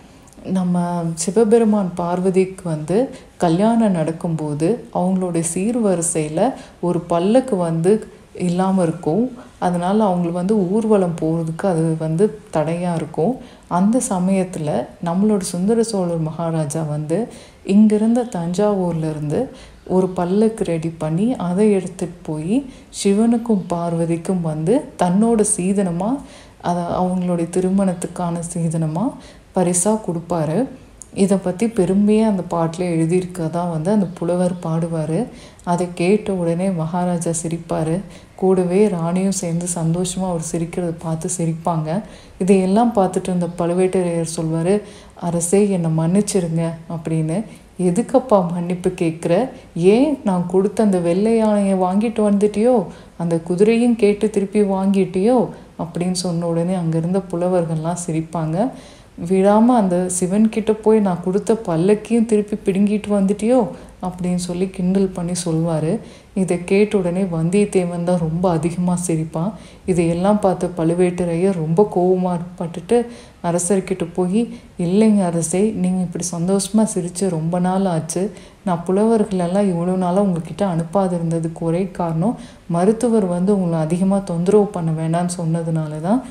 நம்ம 0.57 0.77
சிவபெருமான் 1.13 1.89
பார்வதிக்கு 2.00 2.63
வந்து 2.69 2.98
கல்யாணம் 3.38 3.98
நடக்கும்போது 4.00 4.67
அவங்களுடைய 4.93 5.45
சீர்வரிசையில் 5.53 6.45
ஒரு 6.79 7.00
பல்லுக்கு 7.10 7.55
வந்து 7.57 7.91
இல்லாமல் 8.39 8.83
இருக்கும். 8.83 9.24
அதனால் 9.60 10.00
அவங்களுக்கு 10.00 10.41
வந்து 10.41 10.55
ஊர்வலம் 10.69 11.17
போகிறதுக்கு 11.21 11.65
அது 11.67 11.83
வந்து 12.00 12.25
தடையாக 12.51 13.00
இருக்கும். 13.00 13.33
அந்த 13.69 13.98
சமயத்தில் 14.13 14.74
நம்மளோட 15.03 15.41
சுந்தர 15.53 15.83
சோழர் 15.83 16.27
மகாராஜா 16.29 16.81
வந்து 16.88 17.19
இங்கிருந்த 17.65 18.21
தஞ்சாவூர்லேருந்து 18.38 19.41
ஒரு 19.88 20.07
பல்லுக்கு 20.17 20.63
ரெடி 20.63 20.91
பண்ணி 21.03 21.27
அதை 21.48 21.65
எடுத்துகிட்டு 21.77 22.19
போய் 22.24 22.55
சிவனுக்கும் 23.01 23.65
பார்வதிக்கும் 23.67 24.41
வந்து 24.41 24.74
தன்னோட 25.03 25.41
சீதனமாக 25.55 26.24
அதை 26.62 26.83
அவங்களுடைய 27.01 27.48
திருமணத்துக்கான 27.50 28.41
சீதனமாக 28.51 29.15
பரிசாக 29.51 30.03
கொடுப்பாரு. 30.05 30.67
இதை 31.13 31.38
பற்றி 31.38 31.67
பெருமையாக 31.67 32.29
அந்த 32.31 32.43
பாட்டில் 32.43 32.91
எழுதியிருக்கதா 32.91 33.63
வந்து 33.72 33.91
அந்த 33.91 34.08
புலவர் 34.17 34.53
பாடுவார். 34.63 35.27
அதை 35.63 35.88
கேட்ட 35.93 36.34
உடனே 36.34 36.70
மகாராஜா 36.70 37.31
சிரிப்பார். 37.41 37.96
கூடவே 38.36 38.88
ராணியும் 38.88 39.39
சேர்ந்து 39.41 39.67
சந்தோஷமாக 39.67 40.31
அவர் 40.31 40.48
சிரிக்கிறத 40.51 40.93
பார்த்து 41.00 41.29
சிரிப்பாங்க. 41.38 41.89
இதையெல்லாம் 42.38 42.93
பார்த்துட்டு 42.96 43.29
இருந்த 43.31 43.48
பழுவேட்டரையர் 43.58 44.36
சொல்வார் 44.38 44.81
அரசே 45.20 45.70
என்னை 45.70 45.91
மன்னிச்சிருங்க 45.98 46.63
அப்படின்னு. 46.96 47.43
எதுக்கப்பா 47.79 48.51
மன்னிப்பு 48.51 48.89
கேட்குற 48.89 49.50
ஏன் 49.74 50.20
நான் 50.24 50.48
கொடுத்த 50.48 50.84
அந்த 50.84 50.98
வெள்ளை 51.00 51.38
யானையை 51.38 51.75
வாங்கிட்டு 51.75 52.22
வந்துட்டியோ? 52.29 52.86
அந்த 53.17 53.36
குதிரையும் 53.50 53.96
கேட்டு 53.96 54.29
திருப்பி 54.29 54.62
வாங்கிட்டியோ? 54.62 55.50
அப்படின்னு 55.84 56.12
சொன்ன 56.12 56.48
உடனே 56.48 56.74
அங்கே 56.74 56.98
இருந்த 56.98 57.20
புலவர்கள்லாம் 57.31 58.03
சிரிப்பாங்க. 58.08 58.72
விடாமல் 59.18 59.80
அந்த 59.82 59.96
சிவன்கிட்ட 60.20 60.72
போய் 60.82 61.00
நான் 61.00 61.24
கொடுத்த 61.24 61.53
பல்லக்கையும் 61.68 62.25
திருப்பி 62.25 62.56
பிடுங்கிட்டு 62.65 63.10
வந்துட்டியோ? 63.18 63.60
அப்படின்னு 64.01 64.41
சொல்லி 64.46 64.65
கிண்டல் 64.70 65.13
பண்ணி 65.13 65.36
சொல்வார். 65.36 65.91
இதை 66.34 66.56
கேட்ட 66.63 66.98
உடனே 66.98 67.24
வந்தியத்தேவன் 67.34 68.03
தான் 68.03 68.24
ரொம்ப 68.27 68.46
அதிகமாக 68.50 69.03
சிரிப்பான். 69.08 69.51
இதையெல்லாம் 69.86 70.39
பார்த்த 70.39 70.70
பழுவேட்டரையர் 70.77 71.62
ரொம்ப 71.63 71.88
கோபமாக 71.96 72.48
பட்டுட்டு 72.60 72.98
அரசர்கிட்ட 73.44 74.06
போய் 74.13 74.41
இல்லைங்க 74.77 75.22
அரசே 75.24 75.63
நீங்கள் 75.84 76.06
இப்படி 76.06 76.24
சந்தோஷமாக 76.24 76.91
சிரித்து 76.94 77.30
ரொம்ப 77.30 77.60
நாள் 77.60 77.86
ஆச்சு. 77.86 78.24
நான் 78.63 78.84
புலவர்களெல்லாம் 78.88 79.70
இவ்வளோ 79.72 79.96
நாளாக 79.96 80.27
உங்ககிட்ட 80.27 80.65
அனுப்பாது 80.74 81.13
இருந்ததுக்கு 81.20 81.62
ஒரே 81.62 81.84
காரணம் 81.91 82.38
மருத்துவர் 82.68 83.25
வந்து 83.25 83.51
உங்களை 83.56 83.80
அதிகமாக 83.80 84.24
தொந்தரவு 84.24 84.68
பண்ண 84.77 84.91
வேண்டாம்னு 84.91 85.38
சொன்னதுனால 85.39 86.01
தான் 86.01 86.22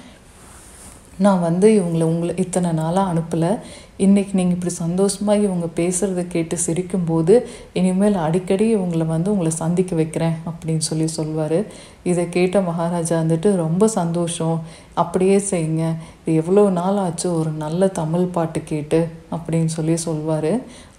நான் 1.21 1.41
வந்து 1.41 1.69
இவங்களை 1.81 2.03
உங்களை 2.03 2.35
இத்தனை 2.37 2.71
நாளாக 2.73 3.13
அனுப்பலை. 3.13 3.51
இன்றைக்கி 4.05 4.35
நீங்கள் 4.39 4.57
இப்படி 4.57 4.73
சந்தோஷமாக 4.75 5.45
இவங்க 5.47 5.67
பேசுகிறத 5.79 6.23
கேட்டு 6.35 6.57
சிரிக்கும்போது 6.67 7.35
இனிமேல் 7.79 8.17
அடிக்கடி 8.27 8.67
இவங்களை 8.77 9.07
வந்து 9.07 9.33
உங்களை 9.33 9.53
சந்திக்க 9.63 9.93
வைக்கிறேன் 9.99 10.37
அப்படின்னு 10.51 10.85
சொல்லி 10.89 11.07
சொல்வார். 11.17 11.59
இதை 12.11 12.23
கேட்ட 12.37 12.61
மகாராஜா 12.69 13.15
வந்துட்டு 13.23 13.49
ரொம்ப 13.65 13.85
சந்தோஷம். 13.99 14.57
அப்படியே 15.03 15.37
செய்யுங்க. 15.51 15.85
இது 16.23 16.37
எவ்வளோ 16.43 16.63
நாள் 16.79 17.01
ஆச்சு 17.05 17.27
ஒரு 17.41 17.51
நல்ல 17.65 17.89
தமிழ் 18.01 18.25
பாட்டு 18.37 18.61
கேட்டு? 18.71 19.01
அப்படின்னு 19.35 19.71
சொல்லி 19.77 19.95
சொல்வார். 20.07 20.53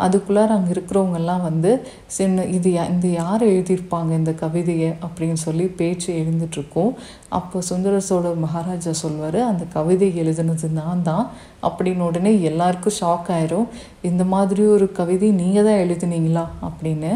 அதுக்குள்ளார 0.06 0.50
அங்கே 0.58 0.72
இருக்கிறவங்கெல்லாம் 0.76 1.44
வந்து 1.50 1.72
சின்ன 2.18 2.46
இது 2.58 2.70
இந்த 2.94 3.08
யார் 3.22 3.44
எழுதியிருப்பாங்க 3.52 4.12
இந்த 4.22 4.34
கவிதையை? 4.44 4.92
அப்படின்னு 5.06 5.40
சொல்லி 5.48 5.66
பேச்சு 5.80 6.10
எழுந்துட்டுருக்கோம் 6.22 6.94
அப்போ 7.40 7.58
சுந்தர 7.62 7.96
சோழர் 8.10 8.44
மகாராஜா 8.46 8.94
சொல்வார் 9.04 9.40
அந்த 9.50 9.64
கவிதை 9.78 10.10
எழுதுனது 10.24 10.70
நான் 10.80 11.04
தான். 11.04 11.26
அப்படின்னு 11.68 12.04
உடனே 12.10 12.34
எல்லாருக்கும் 12.50 12.98
ஷாக் 13.00 13.32
ஆயிரும். 13.38 13.68
இந்த 14.10 14.24
மாதிரி 14.34 14.66
ஒரு 14.76 14.88
கவிதை 15.00 15.30
நீங்கள் 15.42 15.68
தான் 15.68 15.82
எழுதுனீங்களா? 15.84 16.46
அப்படின்னு 16.68 17.12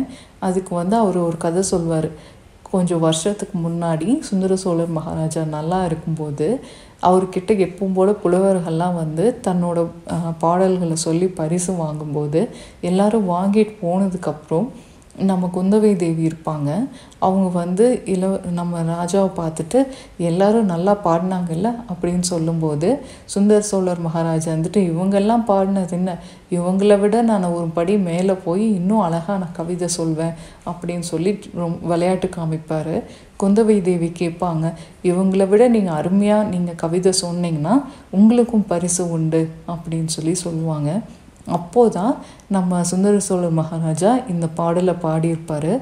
அதுக்கு 0.48 0.72
வந்து 0.76 0.96
அவர் 0.96 1.20
ஒரு 1.28 1.38
கதை 1.38 1.64
சொல்வார். 1.74 2.10
கொஞ்சம் 2.72 3.04
வருஷத்துக்கு 3.06 3.58
முன்னாடி 3.66 4.08
சுந்தர 4.30 4.54
சோழர் 4.64 4.96
மகாராஜா 4.98 5.42
நல்லா 5.58 5.78
இருக்கும்போது 5.90 6.48
அவர்கிட்ட 7.08 7.52
எப்பவும் 7.66 7.94
போல் 7.94 8.12
புலவர்கள்லாம் 8.24 8.96
வந்து 8.96 9.26
தன்னோட 9.48 9.80
பாடல்களை 10.44 10.98
சொல்லி 11.08 11.28
பரிசு 11.40 11.72
வாங்கும்போது 11.74 12.42
எல்லாரும் 12.90 13.30
வாங்கிட்டு 13.30 13.76
போனதுக்கப்புறம் 13.84 14.68
நம்ம 15.18 15.50
குந்தவை 15.56 15.96
தேவி 15.96 16.28
இருப்பாங்க. 16.28 16.88
அவங்க 17.20 17.48
வந்து 17.48 18.02
இள 18.06 18.40
நம்ம 18.52 18.82
ராஜாவை 18.82 19.30
பார்த்துட்டு 19.38 19.88
எல்லாரும் 20.18 20.66
நல்லா 20.66 20.96
பாடினாங்கல்ல 21.04 21.70
அப்படின்னு 21.92 22.20
சொல்லும்போது 22.20 23.02
சுந்தர் 23.36 23.68
சோழர் 23.70 24.00
மகாராஜா 24.00 24.52
வந்துட்டு 24.52 24.82
இவங்கெல்லாம் 24.92 25.46
பாடினது 25.48 25.90
என்ன? 25.90 26.18
இவங்கள 26.52 27.00
விட 27.00 27.22
நான் 27.22 27.44
ஒரு 27.44 27.68
படி 27.68 27.98
மேலே 27.98 28.34
போய் 28.34 28.66
இன்னும் 28.74 29.00
அழகாக 29.00 29.40
நான் 29.40 29.58
கவிதை 29.60 29.88
சொல்வேன் 29.88 30.34
அப்படின்னு 30.70 31.06
சொல்லி 31.12 31.40
ரொம் 31.54 31.88
விளையாட்டு 31.88 32.30
காமிப்பார். 32.38 33.04
குந்தவை 33.44 33.82
தேவி 33.82 34.12
கேட்பாங்க 34.20 34.74
இவங்கள 35.04 35.48
விட 35.48 35.68
நீங்கள் 35.68 35.94
அருமையாக 35.94 36.50
நீங்கள் 36.50 36.76
கவிதை 36.76 37.14
சொன்னீங்கன்னா 37.22 37.84
உங்களுக்கும் 38.12 38.66
பரிசு 38.68 39.12
உண்டு 39.12 39.50
அப்படின்னு 39.68 40.06
சொல்லி 40.06 40.34
சொல்லுவாங்க. 40.34 41.02
அப்போதான் 41.48 42.16
நம்ம 42.48 42.84
சுந்தர 42.84 43.20
சோழர் 43.20 43.60
மகாராஜா 43.60 44.12
இந்த 44.30 44.48
பாடலை 44.48 44.94
பாடியிருப்பார். 45.04 45.74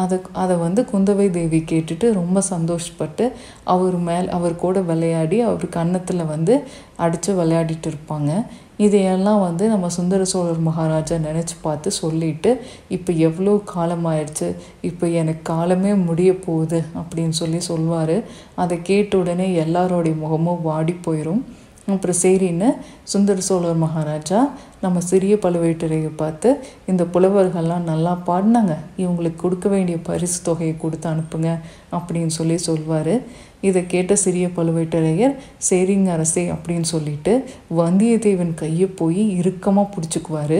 அதை 0.00 0.18
அதை 0.32 0.56
வந்து 0.56 0.80
குந்தவை 0.92 1.30
தேவி 1.30 1.58
கேட்டுட்டு 1.70 2.06
ரொம்ப 2.12 2.42
சந்தோஷப்பட்டு 2.50 3.24
அவர் 3.64 3.96
மேல் 3.98 4.28
அவர் 4.28 4.54
கூட 4.56 4.80
விளையாடி 4.80 5.40
அவர் 5.40 5.68
கன்னத்தில் 5.68 6.24
வந்து 6.24 6.54
அடித்து 6.96 7.30
விளையாடிட்டு 7.40 7.88
இருப்பாங்க. 7.92 8.30
இதையெல்லாம் 8.76 9.40
வந்து 9.40 9.68
நம்ம 9.68 9.88
சுந்தர 9.88 10.24
சோழர் 10.24 10.60
மகாராஜா 10.68 11.16
நினச்சி 11.16 11.56
பார்த்து 11.62 11.90
சொல்லிட்டு 11.90 12.62
இப்போ 12.88 13.12
எவ்வளோ 13.12 13.60
காலம் 13.64 14.06
ஆயிடுச்சு 14.06 14.48
இப்போ 14.80 15.06
எனக்கு 15.06 15.42
காலமே 15.42 15.94
முடிய 15.94 16.38
போகுது 16.38 16.84
அப்படின்னு 17.00 17.36
சொல்லி 17.40 17.60
சொல்வார். 17.60 18.16
அதை 18.54 18.82
கேட்ட 18.82 19.18
உடனே 19.18 19.48
எல்லாரோடைய 19.64 20.18
முகமும் 20.18 20.62
வாடி 20.62 20.96
போயிடும் 21.06 21.42
அப்புறம் 21.86 22.18
சரின்னு 22.22 22.68
சுந்தர 23.02 23.40
சோழர் 23.40 23.80
மகாராஜா 23.84 24.40
நம்ம 24.80 25.00
சிறிய 25.00 25.34
பழுவேட்டரையை 25.34 26.10
பார்த்து 26.16 26.48
இந்த 26.86 27.04
புலவர்கள்லாம் 27.04 27.88
நல்லா 27.90 28.12
பாடினாங்க. 28.26 28.74
இவங்களுக்கு 28.98 29.36
கொடுக்க 29.36 29.68
வேண்டிய 29.68 29.98
பரிசு 29.98 30.38
தொகையை 30.42 30.74
கொடுத்து 30.76 31.08
அனுப்புங்க 31.10 31.50
அப்படின்னு 31.96 32.34
சொல்லி 32.38 32.58
சொல்வார். 32.58 33.14
இதை 33.60 33.86
கேட்ட 33.86 34.16
சிறிய 34.16 34.46
பழுவேட்டரையர் 34.56 35.34
சரிங்க 35.70 36.10
அரசே 36.16 36.44
அப்படின்னு 36.50 36.88
சொல்லிட்டு 36.94 37.44
வந்தியத்தேவன் 37.80 38.54
கையை 38.54 38.88
போய் 39.00 39.22
இறுக்கமாக 39.38 39.92
பிடிச்சிக்குவார். 39.96 40.58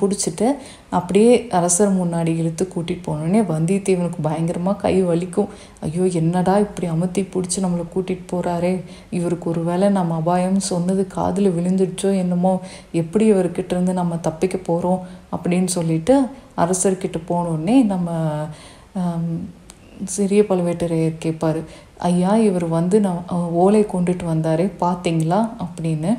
பிடிச்சிட்டு 0.00 0.46
அப்படியே 0.98 1.32
அரசர் 1.58 1.90
முன்னாடி 2.00 2.32
இழுத்து 2.40 2.64
கூட்டிகிட்டு 2.74 3.06
போனோடனே 3.06 3.40
வந்தியத்தேவனுக்கு 3.52 4.20
பயங்கரமாக 4.22 4.80
கை 4.82 4.94
வலிக்கும். 5.04 5.48
ஐயோ 5.86 6.04
என்னடா 6.20 6.54
இப்படி 6.58 6.88
அமுத்தி 6.94 7.22
பிடிச்சி 7.34 7.58
நம்மளை 7.64 7.84
கூட்டிகிட்டு 7.94 8.26
போகிறாரே 8.32 8.74
இவருக்கு 9.18 9.48
ஒரு 9.50 9.62
வேளை 9.64 9.88
நம்ம 9.98 10.18
அபாயம் 10.22 10.60
சொன்னது 10.72 11.04
காதில் 11.16 11.54
விழுந்துடுச்சோ 11.56 12.10
என்னமோ? 12.24 12.54
எப்படி 13.02 13.26
இவர்கிட்ட 13.32 13.72
இருந்து 13.76 13.94
நம்ம 14.00 14.18
தப்பிக்க 14.28 14.56
போகிறோம் 14.56 15.00
அப்படின்னு 15.34 15.70
சொல்லிட்டு 15.78 16.16
அரசர்கிட்ட 16.64 17.20
போனோடனே 17.28 17.76
நம்ம 17.84 18.10
சிறிய 20.16 20.42
பழுவேட்டரையர் 20.42 21.22
கேட்பார் 21.24 21.58
ஐயா 22.10 22.32
இவர் 22.36 22.64
வந்து 22.68 22.96
நான் 23.00 23.24
ஓலை 23.64 23.82
கொண்டுட்டு 23.92 24.24
வந்தாரே 24.30 24.66
பார்த்தீங்களா 24.80 25.40
அப்படின்னு. 25.64 26.12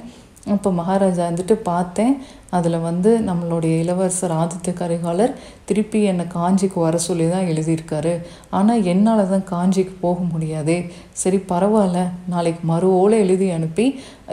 அப்போ 0.52 0.70
மகாராஜா 0.72 1.24
வந்துட்டு 1.30 1.56
பார்த்தேன். 1.68 2.14
அதில் 2.58 2.78
வந்து 2.80 3.12
நம்மளுடைய 3.28 3.74
இளவரசர் 3.84 4.34
ஆதித்த 4.40 4.74
கரிகாலர் 4.80 5.36
திருப்பி 5.66 6.00
என்னை 6.04 6.26
காஞ்சிக்கு 6.36 6.80
வர 6.80 6.98
சொல்லி 6.98 7.30
தான் 7.30 7.48
எழுதியிருக்காரு. 7.52 8.14
ஆனால் 8.50 8.84
என்னால் 8.94 9.30
தான் 9.30 9.48
காஞ்சிக்கு 9.52 9.96
போக 10.02 10.20
முடியாதே. 10.34 10.78
சரி 11.22 11.40
பரவாயில்ல. 11.52 12.02
நாளைக்கு 12.34 12.64
மறு 12.72 12.90
ஓலை 13.02 13.20
எழுதி 13.20 13.50
அனுப்பி 13.52 13.86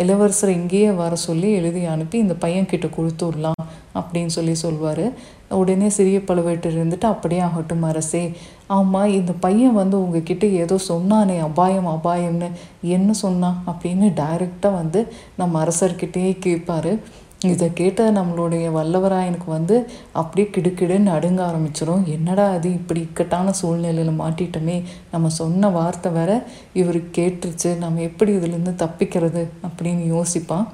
இளவரசர் 0.05 0.57
இங்கேயே 0.61 0.90
வர 1.02 1.14
சொல்லி 1.29 1.50
எழுதி 1.52 1.85
அனுப்பி 1.85 2.19
இந்த 2.19 2.37
பையன்கிட்ட 2.45 2.90
கொடுத்து 2.99 3.26
விடலாம் 3.26 3.62
அப்படின்னு 3.94 4.26
சொல்லி 4.26 4.54
சொல்வார். 4.54 5.12
உடனே 5.49 5.88
சிறிய 5.88 6.18
பழுவேட்டர் 6.18 6.76
இருந்துட்டு 6.78 7.00
அப்படியே 7.00 7.40
ஆகட்டும் 7.40 7.82
அரசே. 7.82 8.32
ஆமாம் 8.66 9.12
இந்த 9.12 9.32
பையன் 9.32 9.73
வந்து 9.73 10.02
உங்ககிட்ட 10.02 10.47
ஏதோ 10.47 10.78
சொன்னானே 10.88 11.40
அபாயம் 11.40 11.87
அபாயம்னு. 11.87 12.50
என்ன 12.82 13.12
சொன்னான் 13.12 13.62
அப்படின்னு 13.66 14.20
டைரெக்டாக 14.20 14.75
வந்து 14.75 15.12
நம்ம 15.35 15.64
அரசர்கிட்டயே 15.64 16.37
கேட்பாரு 16.47 16.99
இதை 17.44 17.70
கேட்ட 17.75 18.11
நம்மளுடைய 18.11 18.66
வல்லவராயனுக்கு 18.76 19.47
வந்து 19.47 19.90
அப்படியே 20.12 20.52
கிடுக்கிடுன்னு 20.52 21.12
அடுங்க 21.12 21.44
ஆரம்பிச்சிடும் 21.44 22.04
என்னடா 22.04 22.49
அது 22.49 22.73
இப்படி 22.73 23.00
இக்கட்டான 23.00 23.52
சூழ்நிலையில் 23.52 24.20
மாட்டிட்டோமே. 24.20 24.82
நம்ம 25.11 25.28
சொன்ன 25.28 25.68
வார்த்தை 25.68 26.12
வேற 26.12 26.47
இவருக்கு 26.73 27.23
கேட்டுருச்சு. 27.23 27.76
நம்ம 27.76 28.00
எப்படி 28.00 28.37
இதுலேருந்து 28.37 28.75
தப்பிக்கிறது? 28.76 29.47
அப்படின்னு 29.66 30.23
யோசிப்பான். 30.23 30.66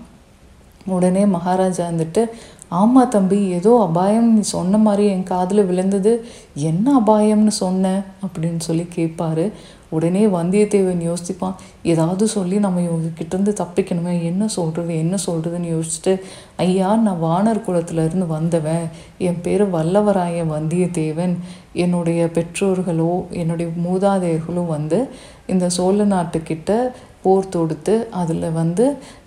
உடனே 0.86 1.26
மகாராஜா 1.26 1.88
வந்துட்டு 1.88 2.26
ஆமாம் 2.68 3.08
தம்பி 3.08 3.48
ஏதோ 3.48 3.84
அபாயம். 3.88 4.34
நீ 4.34 4.40
சொன்ன 4.40 4.78
மாதிரி 4.78 5.08
என் 5.08 5.22
காதில் 5.22 5.64
விழுந்தது. 5.64 6.24
என்ன 6.54 6.98
அபாயம்னு 6.98 7.46
சொன்ன? 7.46 8.02
அப்படின்னு 8.26 8.58
சொல்லி 8.58 8.86
கேட்பாரு 8.96 9.52
உடனே 9.88 10.26
வந்தியத்தேவன் 10.26 11.14
யோசிப்பான். 11.14 11.54
ஏதாவது 11.82 12.28
சொல்லி 12.28 12.58
நம்ம 12.58 12.80
இவங்கக்கிட்டேருந்து 12.80 13.64
தப்பிக்கணுமே. 13.64 14.22
என்ன 14.22 14.46
சொல்கிறது 14.46 14.98
என்ன 14.98 15.16
சொல்கிறதுன்னு 15.26 15.80
யோசிச்சுட்டு 15.80 16.20
ஐயா 16.56 16.96
நான் 16.96 17.22
வானர் 17.22 17.60
குலத்துலேருந்து 17.66 18.26
வந்தவன். 18.26 18.88
என் 19.18 19.40
பேர் 19.40 19.70
வல்லவராய 19.70 20.44
வந்தியத்தேவன். 20.54 21.36
என்னுடைய 21.72 22.30
பெற்றோர்களோ 22.34 23.28
என்னுடைய 23.30 23.70
மூதாதையர்களோ 23.84 24.66
வந்து 24.66 25.08
இந்த 25.46 25.68
சோழ 25.68 26.04
நாட்டுக்கிட்ட 26.04 26.92
போர் 27.26 27.52
தொடுத்து 27.56 27.94
அதில் 28.22 28.48
வந்து 28.62 28.84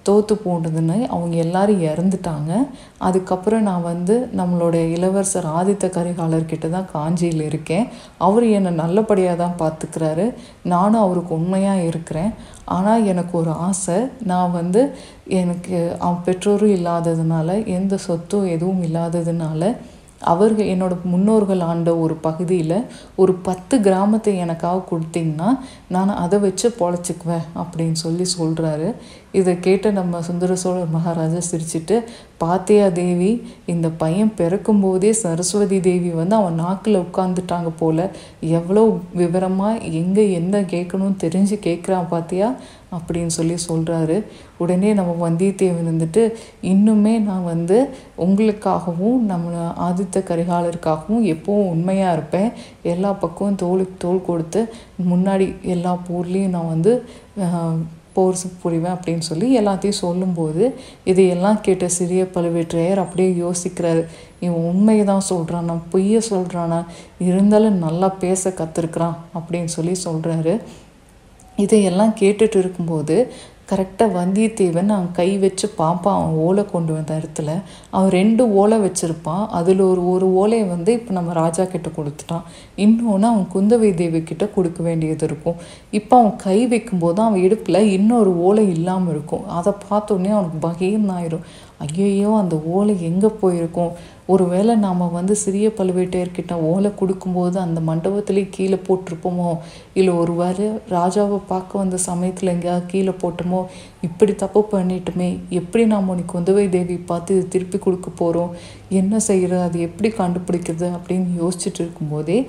தோற்று 0.07 0.35
போனதுன்னு 0.43 0.97
அவங்க 1.13 1.35
எல்லாரும் 1.45 1.81
இறந்துட்டாங்க. 1.89 2.51
அதுக்கப்புறம் 3.07 3.65
நான் 3.69 3.87
வந்து 3.89 4.15
நம்மளுடைய 4.39 4.83
இளவரசர் 4.95 5.47
ஆதித்த 5.59 5.87
கரிகாலர்கிட்ட 5.97 6.67
தான் 6.75 6.89
காஞ்சியில் 6.93 7.43
இருக்கேன். 7.49 7.85
அவர் 8.27 8.45
என்னை 8.57 8.71
நல்லபடியாக 8.81 9.39
தான் 9.43 9.59
பார்த்துக்கிறாரு. 9.63 10.25
நானும் 10.73 11.03
அவருக்கு 11.05 11.33
உண்மையாக 11.39 11.87
இருக்கிறேன். 11.91 12.31
ஆனால் 12.77 13.05
எனக்கு 13.13 13.35
ஒரு 13.41 13.53
ஆசை. 13.67 13.99
நான் 14.31 14.55
வந்து 14.59 14.83
எனக்கு 15.41 15.77
பெற்றோரும் 16.27 16.75
இல்லாததுனால 16.79 17.49
எந்த 17.77 17.95
சொத்தும் 18.07 18.51
எதுவும் 18.55 18.83
இல்லாததுனால 18.89 19.71
அவர்கள் 20.21 20.65
என்னோட 20.65 20.93
முன்னோர்கள் 21.03 21.59
ஆண்ட 21.59 21.89
ஒரு 21.97 22.15
பகுதியில் 22.15 22.75
ஒரு 23.15 23.33
பத்து 23.35 23.77
கிராமத்தை 23.79 24.33
எனக்காக 24.37 24.85
கொடுத்தீங்கன்னா 24.91 25.49
நான் 25.87 26.11
அதை 26.15 26.39
வச்சு 26.39 26.69
பொழைச்சிக்குவேன் 26.79 27.47
அப்படின்னு 27.55 27.99
சொல்லி 27.99 28.25
சொல்கிறாரு 28.37 28.89
இதை 29.31 29.59
கேட்ட 29.59 29.91
நம்ம 29.91 30.21
சுந்தர 30.21 30.55
சோழர் 30.55 30.93
மகாராஜா 30.93 31.41
சிரிச்சுட்டு 31.51 31.95
பாத்தியா 32.37 32.87
தேவி 32.87 33.29
இந்த 33.65 33.87
பையன் 33.89 34.33
பிறக்கும்போதே 34.35 35.11
சரஸ்வதி 35.11 35.79
தேவி 35.79 36.09
வந்து 36.09 36.35
அவன் 36.35 36.53
நாக்கில் 36.53 36.97
உட்காந்துட்டாங்க 36.99 37.71
போல. 37.79 38.09
எவ்வளோ 38.39 38.83
விவரமாக 39.13 39.77
எங்கே 39.77 40.31
என்ன 40.31 40.61
கேட்கணும்னு 40.61 41.17
தெரிஞ்சு 41.21 41.57
கேட்குறான் 41.67 42.07
பாத்தியா? 42.09 42.55
அப்படின்னு 42.97 43.27
சொல்லி 43.27 43.55
சொல்கிறாரு 43.67 44.23
உடனே 44.57 44.93
நம்ம 44.93 45.29
வந்தியத்தேவன் 45.29 45.89
வந்துட்டு 45.91 46.33
இன்னுமே 46.63 47.19
நான் 47.19 47.43
வந்து 47.43 47.77
உங்களுக்காகவும் 48.17 49.19
நம்ம 49.31 49.73
ஆதித்த 49.89 50.23
கரிகாலருக்காகவும் 50.29 51.27
எப்போவும் 51.33 51.71
உண்மையாக 51.75 52.13
இருப்பேன். 52.13 52.49
எல்லா 52.83 53.13
பக்கமும் 53.13 53.61
தோலுக்கு 53.61 53.95
தோல் 53.97 54.25
கொடுத்து 54.25 54.73
முன்னாடி 55.09 55.61
எல்லா 55.61 55.97
போர்லேயும் 56.09 56.49
நான் 56.49 56.67
வந்து 56.67 56.93
போர்ஸ் 58.15 58.45
புரிவேன் 58.63 58.95
அப்படின்னு 58.95 59.19
சொல்லி 59.19 59.59
எல்லாத்தையும் 59.59 60.01
சொல்லும்போது 60.05 60.63
இதையெல்லாம் 61.03 61.61
கேட்ட 61.61 61.87
சிறிய 61.87 62.23
பழுவேற்றையர் 62.33 63.03
அப்படியே 63.03 63.29
யோசிக்கிறாரு. 63.43 64.03
இவன் 64.39 64.65
உண்மையை 64.71 65.05
தான் 65.05 65.27
சொல்கிறானா 65.29 65.75
பொய்ய 65.91 66.21
சொல்கிறானா 66.29 66.85
இருந்தாலும் 67.19 67.77
நல்லா 67.77 68.09
பேச 68.09 68.49
கற்றுருக்குறான் 68.49 69.17
அப்படின்னு 69.39 69.71
சொல்லி 69.77 69.95
சொல்கிறாரு 70.03 70.61
இதையெல்லாம் 71.55 72.13
கேட்டுட்டு 72.19 72.57
இருக்கும்போது 72.57 73.15
கரெக்டாக 73.71 74.15
வந்தியத்தேவன் 74.19 74.91
அவன் 74.95 75.11
கை 75.19 75.27
வச்சு 75.43 75.65
பார்ப்பான் 75.79 76.17
அவன் 76.19 76.35
ஓலை 76.45 76.63
கொண்டு 76.71 76.91
வந்த 76.97 77.11
இடத்துல 77.19 77.49
அவன் 77.95 78.11
ரெண்டு 78.19 78.43
ஓலை 78.59 78.77
வச்சுருப்பான். 78.85 79.43
அதில் 79.59 79.83
ஒரு 79.89 80.01
ஒரு 80.13 80.27
ஓலையை 80.41 80.65
வந்து 80.73 80.91
இப்போ 80.99 81.13
நம்ம 81.17 81.33
ராஜா 81.41 81.63
கிட்ட 81.73 81.89
கொடுத்துட்டான். 81.97 82.45
இன்னொன்று 82.83 83.29
அவன் 83.31 83.47
குந்தவை 83.55 83.89
தேவி 84.01 84.21
கிட்ட 84.23 84.47
கொடுக்க 84.57 84.79
வேண்டியது 84.89 85.25
இருக்கும். 85.29 85.59
இப்போ 85.99 86.13
அவன் 86.21 86.37
கை 86.45 86.59
வைக்கும்போது 86.73 87.21
அவன் 87.27 87.43
இடுப்பில் 87.45 87.81
இன்னொரு 87.97 88.33
ஓலை 88.47 88.65
இல்லாமல் 88.75 89.13
இருக்கும். 89.15 89.47
அதை 89.59 89.73
பார்த்தோன்னே 89.89 90.31
அவனுக்கு 90.37 90.61
பகீர்னாயிரும் 90.69 91.45
ஐயோ 91.83 92.05
ஐயையோ 92.05 92.31
அந்த 92.43 92.55
ஓலை 92.77 92.93
எங்கே 93.09 93.29
போயிருக்கும்? 93.41 93.91
ஒருவேளை 94.33 94.73
நாம் 94.75 95.03
வந்து 95.11 95.35
சிறிய 95.35 95.67
பழுவேட்டையர்கிட்ட 95.77 96.53
ஓலை 96.71 96.89
கொடுக்கும்போது 96.95 97.57
அந்த 97.59 97.79
மண்டபத்திலே 97.87 98.43
கீழே 98.49 98.77
போட்டிருப்போமோ? 98.87 99.47
இல்லை 99.93 100.13
ஒரு 100.13 100.33
வேளை 100.33 100.65
ராஜாவை 100.89 101.39
பார்க்க 101.47 101.81
வந்த 101.81 101.97
சமயத்தில் 102.07 102.53
எங்கேயாவது 102.53 102.85
கீழே 102.85 103.13
போட்டோமோ? 103.23 103.61
இப்படி 104.01 104.35
தப்பு 104.35 104.61
பண்ணிட்டுமே 104.71 105.29
எப்படி 105.49 105.85
நாம் 105.85 106.09
உனக்கு 106.09 106.33
குந்தவை 106.35 106.69
தேவி 106.69 106.97
பார்த்து 107.11 107.37
இது 107.37 107.47
திருப்பி 107.47 107.77
கொடுக்க 107.77 108.09
போகிறோம் 108.21 108.53
என்ன 109.01 109.19
செய்கிறது 109.19 109.61
அது 109.61 109.79
எப்படி 109.79 110.09
கண்டுபிடிக்கிறது? 110.21 110.89
அப்படின்னு 110.97 111.29
யோசிச்சுட்டு 111.43 111.81
இருக்கும்போதே 111.85 112.39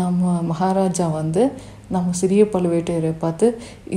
நம்ம 0.00 0.40
மகாராஜா 0.52 1.08
வந்து 1.20 1.44
நம்ம 1.88 2.08
சிறிய 2.12 2.42
பழுவேட்டையரை 2.44 3.12
பார்த்து 3.18 3.46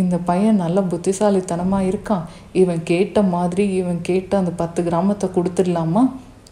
இந்த 0.01 0.17
பையன் 0.29 0.61
நல்ல 0.65 0.81
புத்திசாலித்தனமாக 0.81 1.89
இருக்கான். 1.91 2.27
இவன் 2.53 2.83
கேட்ட 2.83 3.21
மாதிரி 3.35 3.63
இவன் 3.73 3.99
கேட்ட 4.01 4.37
அந்த 4.37 4.51
பத்து 4.51 4.83
கிராமத்தை 4.83 5.29
கொடுத்துடலாமா? 5.29 6.03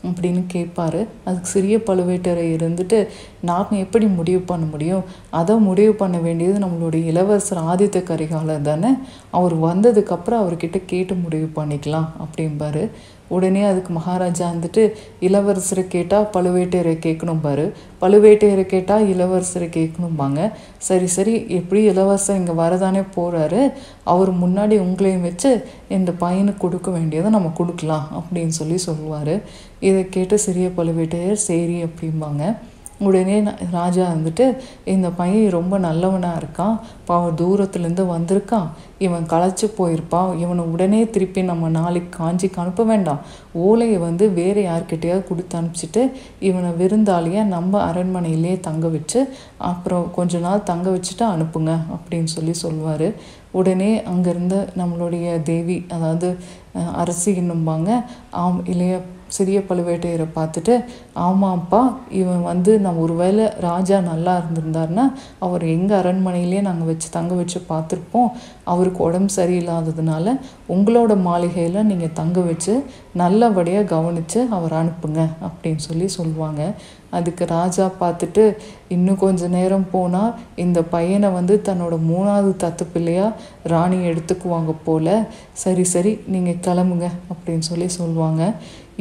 அப்படின்னு 0.08 0.44
கேட்பார். 0.48 1.00
அதுக்கு 1.26 1.50
சிறிய 1.56 1.78
பழுவேட்டரை 1.78 2.46
இருந்துட்டு 2.56 3.08
நாம் 3.42 3.72
எப்படி 3.72 4.06
முடிவு 4.06 4.40
பண்ண 4.40 4.66
முடியும்? 4.66 5.04
அதை 5.30 5.56
முடிவு 5.56 5.94
பண்ண 5.94 6.18
வேண்டியது 6.18 6.66
நம்மளுடைய 6.66 7.06
இளவரசர் 7.06 7.64
ஆதித்த 7.64 8.04
கரிகாலர் 8.12 8.68
தானே? 8.72 8.92
அவர் 9.30 9.56
வந்ததுக்கப்புறம் 9.60 10.42
அவர்கிட்ட 10.44 10.82
கேட்டு 10.86 11.16
முடிவு 11.16 11.50
பண்ணிக்கலாம் 11.56 12.10
அப்படிம்பாரு. 12.26 12.90
உடனே 13.28 13.62
அதுக்கு 13.64 13.94
மகாராஜா 13.94 14.52
வந்துட்டு 14.52 14.84
இளவரசரை 15.22 15.88
கேட்டால் 15.88 16.30
பழுவேட்டையரை 16.34 16.94
கேட்கணும் 17.06 17.42
பாரு. 17.42 17.74
பழுவேட்டையரை 18.02 18.66
கேட்டால் 18.66 19.06
இளவரசரை 19.14 19.68
கேட்கணும்பாங்க. 19.76 20.52
சரி 20.78 21.08
சரி 21.08 21.46
எப்படி 21.48 21.84
இளவரசர் 21.84 22.38
இங்கே 22.38 22.52
வரதானே 22.52 23.04
போகிறாரு 23.16 23.74
அவர் 24.04 24.32
முன்னாடி 24.44 24.76
உங்களையும் 24.86 25.22
வச்சு 25.22 25.52
இந்த 25.90 26.12
பையனுக்கு 26.20 26.58
கொடுக்க 26.58 26.92
வேண்டியதை 26.92 27.32
நம்ம 27.32 27.52
கொடுக்கலாம் 27.56 28.08
அப்படின்னு 28.20 28.56
சொல்லி 28.62 28.78
சொல்லுவார். 28.78 29.34
இதை 29.80 30.02
கேட்டு 30.10 30.38
சிறிய 30.40 30.68
பழுவேட்டையர் 30.78 31.46
சரி 31.50 31.78
அப்படிம்பாங்க. 31.84 32.44
உடனே 33.08 33.36
ராஜா 33.72 34.06
வந்துட்டு 34.14 34.46
இந்த 34.94 35.08
பையன் 35.10 35.54
ரொம்ப 35.56 35.76
நல்லவனாக 35.80 36.40
இருக்கான். 36.42 36.74
பாவம் 37.06 37.38
தூரத்துலேருந்து 37.42 38.04
வந்திருக்கான். 38.16 38.66
இவன் 38.98 39.26
களைச்சி 39.34 39.68
போயிருப்பான் 39.78 40.32
இவனை 40.40 40.64
உடனே 40.64 41.00
திருப்பி 41.10 41.42
நம்ம 41.42 41.70
நாளைக்கு 41.70 42.12
காஞ்சிக்கு 42.18 42.60
அனுப்ப 42.64 42.84
வேண்டாம். 42.84 43.22
ஓலையை 43.66 44.00
வந்து 44.00 44.26
வேறு 44.34 44.64
யார்கிட்டயாவது 44.64 45.24
கொடுத்து 45.28 45.58
அனுப்பிச்சிட்டு 45.60 46.04
இவனை 46.40 46.72
விருந்தாளியாக 46.82 47.52
நம்ம 47.56 47.82
அரண்மனையிலே 47.90 48.60
தங்க 48.60 48.88
வச்சு 48.88 49.22
அப்புறம் 49.58 50.12
கொஞ்ச 50.12 50.40
நாள் 50.40 50.68
தங்க 50.72 50.90
வச்சுட்டு 50.90 51.26
அனுப்புங்க 51.34 51.72
அப்படின்னு 51.96 52.32
சொல்லி 52.36 52.56
சொல்லுவார் 52.64 53.08
உடனே 53.52 53.92
அங்கேருந்து 54.12 54.58
நம்மளுடைய 54.78 55.28
தேவி 55.44 55.78
அதாவது 55.92 56.28
அரசி 56.96 57.32
என்னும்பாங்க 57.32 57.90
ஆம் 58.42 58.60
இளைய 58.66 58.96
சிறிய 59.38 59.60
பழுவேட்டையரை 59.70 60.28
பார்த்துட்டு 60.38 60.74
ஆமாப்பா 61.28 61.82
இவன் 62.20 62.44
வந்து 62.50 62.72
நம்ம 62.86 63.02
ஒருவேளை 63.06 63.46
ராஜா 63.68 63.98
நல்லா 64.10 64.34
இருந்திருந்தாருன்னா 64.42 65.06
அவர் 65.46 65.64
எங்கள் 65.76 66.00
அரண்மனையிலே 66.02 66.62
நாங்கள் 66.68 66.90
வச்சு 66.92 67.08
தங்க 67.18 67.34
வச்சு 67.40 67.60
பார்த்துருப்போம். 67.72 68.30
அவருக்கு 68.74 69.02
உடம்பு 69.08 69.34
சரியில்லாததுனால 69.36 70.36
உங்களோட 70.76 71.14
மாளிகையில் 71.28 71.88
நீங்கள் 71.92 72.16
தங்க 72.22 72.40
வச்சு 72.50 72.74
நல்லபடியாக 73.22 73.90
கவனித்து 73.96 74.40
அவர் 74.58 74.76
அனுப்புங்க 74.82 75.22
அப்படின்னு 75.48 75.84
சொல்லி 75.88 76.08
சொல்லுவாங்க. 76.18 76.62
அதுக்கு 77.18 77.44
ராஜா 77.58 77.86
பார்த்துட்டு 78.02 78.44
இன்னும் 78.96 79.22
கொஞ்ச 79.24 79.48
நேரம் 79.56 79.88
போனால் 79.94 80.36
இந்த 80.64 80.80
பையனை 80.96 81.30
வந்து 81.38 81.56
தன்னோட 81.68 81.96
மூணாவது 82.10 82.52
தத்து 82.64 82.86
பிள்ளையாக 82.94 83.38
ராணி 83.74 83.98
எடுத்துக்குவாங்க 84.10 84.74
போல. 84.88 85.08
சரி 85.64 85.86
சரி 85.94 86.12
நீங்கள் 86.36 86.62
கிளம்புங்க 86.68 87.10
அப்படின்னு 87.32 87.66
சொல்லி 87.72 87.88
சொல்லுவாங்க. 88.00 88.44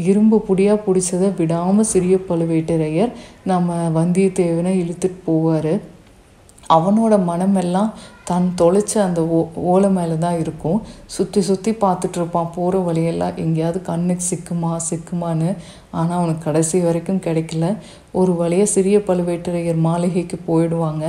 இரும்பு 0.07 0.39
புடியாக 0.49 0.85
பிடிச்சதை 0.87 1.29
விடாமல் 1.37 1.91
சிறிய 1.93 2.17
பழுவேட்டரையர் 2.29 3.13
நம்ம 3.45 3.77
வந்தியத்தேவனை 3.99 4.73
இழுத்துட்டு 4.83 5.21
போவார். 5.27 5.73
அவனோட 6.77 7.15
மனமெல்லாம் 7.25 7.91
தான் 8.25 8.47
தொலைச்ச 8.61 8.95
அந்த 9.05 9.21
ஓ 9.27 9.39
ஓலை 9.71 9.91
மேலே 9.91 10.17
தான் 10.19 10.39
இருக்கும் 10.39 10.79
சுற்றி 11.15 11.41
சுற்றி 11.41 11.71
பார்த்துட்ருப்பான் 11.85 12.51
போகிற 12.55 12.79
வழியெல்லாம் 12.79 13.39
எங்கேயாவது 13.45 13.79
கண்ணுக்கு 13.83 14.25
சிக்குமா 14.31 14.73
சிக்குமான்னு 14.89 15.51
ஆனால் 15.99 16.19
அவனுக்கு 16.19 16.47
கடைசி 16.47 16.79
வரைக்கும் 16.87 17.25
கிடைக்கல. 17.27 17.67
ஒரு 18.21 18.33
வழியாக 18.41 18.73
சிறிய 18.75 18.97
பழுவேட்டரையர் 19.09 19.79
மாளிகைக்கு 19.89 20.39
போயிடுவாங்க. 20.49 21.05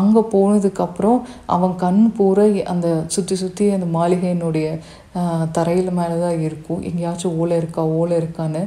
அங்கே 0.00 0.22
போனதுக்கப்புறம் 0.34 1.18
அவன் 1.54 1.74
கண் 1.82 2.02
பூரா 2.16 2.44
அந்த 2.72 2.88
சுற்றி 3.14 3.36
சுற்றி 3.42 3.64
அந்த 3.76 3.86
மாளிகையினுடைய 3.98 4.68
தரையில் 5.56 5.90
மேலே 5.98 6.16
தான் 6.24 6.40
இருக்கும். 6.46 6.80
எங்கேயாச்சும் 6.90 7.36
ஓலை 7.40 7.56
இருக்கா 7.62 7.82
ஓலை 7.98 8.16
இருக்கான்னு 8.22 8.62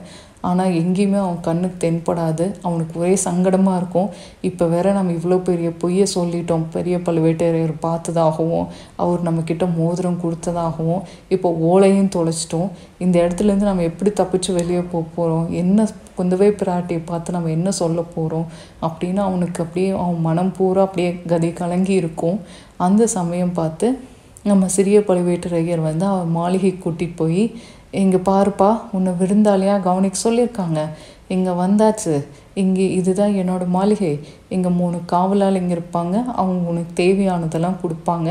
ஆனால் 0.50 0.74
எங்கேயுமே 0.82 1.18
அவன் 1.24 1.40
கண்ணுக்கு 1.48 1.78
தென்படாது. 1.84 2.46
அவனுக்கு 2.68 2.94
ஒரே 3.02 3.14
சங்கடமாக 3.26 3.80
இருக்கும். 3.80 4.10
இப்போ 4.50 4.66
வேற 4.74 4.92
நம்ம 4.98 5.14
இவ்வளோ 5.18 5.38
பெரிய 5.50 5.70
பொய்யை 5.82 6.06
சொல்லிட்டோம். 6.16 6.66
பெரிய 6.76 6.98
பழுவேட்டரையர் 7.08 7.74
பார்த்ததாகவும் 7.86 8.66
அவர் 9.04 9.26
நம்மக்கிட்ட 9.28 9.68
மோதிரம் 9.80 10.20
கொடுத்ததாகவும் 10.24 11.02
இப்போ 11.36 11.52
ஓலையும் 11.70 12.12
தொலைச்சிட்டோம். 12.18 12.70
இந்த 13.06 13.16
இடத்துலேருந்து 13.24 13.70
நம்ம 13.70 13.88
எப்படி 13.92 14.14
தப்பிச்சு 14.22 14.52
வெளியே 14.60 14.84
போக 14.92 15.06
போகிறோம் 15.16 15.48
என்ன 15.62 15.88
குந்தவை 16.20 16.50
பிராட்டியை 16.60 17.02
பார்த்து 17.10 17.36
நம்ம 17.38 17.50
என்ன 17.56 17.72
சொல்ல 17.82 18.02
போகிறோம் 18.16 18.48
அப்படின்னு 18.88 19.22
அவனுக்கு 19.30 19.60
அப்படியே 19.64 19.90
அவன் 20.04 20.22
மனம் 20.28 20.54
பூரா 20.58 20.84
அப்படியே 20.88 21.10
கதி 21.34 21.50
கலங்கி 21.62 21.94
இருக்கும். 22.02 22.38
அந்த 22.88 23.04
சமயம் 23.18 23.58
பார்த்து 23.60 23.88
நம்ம 24.50 24.68
சிறிய 24.76 24.98
பழுவேட்டரையர் 25.08 25.82
வந்து 25.88 26.06
அவன் 26.12 26.30
மாளிகை 26.38 26.72
கூட்டிகிட்டு 26.74 27.20
போய் 27.22 27.44
இங்கே 28.04 28.20
பாருப்பா 28.30 28.70
உன்னை 28.96 29.12
விருந்தாளியாக 29.22 29.86
கவனிக்க 29.88 30.18
சொல்லியிருக்காங்க. 30.24 30.80
இங்கே 31.36 31.54
வந்தாச்சு. 31.64 32.16
இங்கே 32.62 32.86
இதுதான் 33.00 33.34
என்னோடய 33.42 33.74
மாளிகை. 33.76 34.12
இங்கே 34.56 34.70
மூணு 34.80 34.98
காவலாளிங்க 35.12 35.74
இருப்பாங்க. 35.76 36.16
அவங்க 36.42 36.62
உனக்கு 36.72 36.94
தேவையானதெல்லாம் 37.02 37.80
கொடுப்பாங்க. 37.84 38.30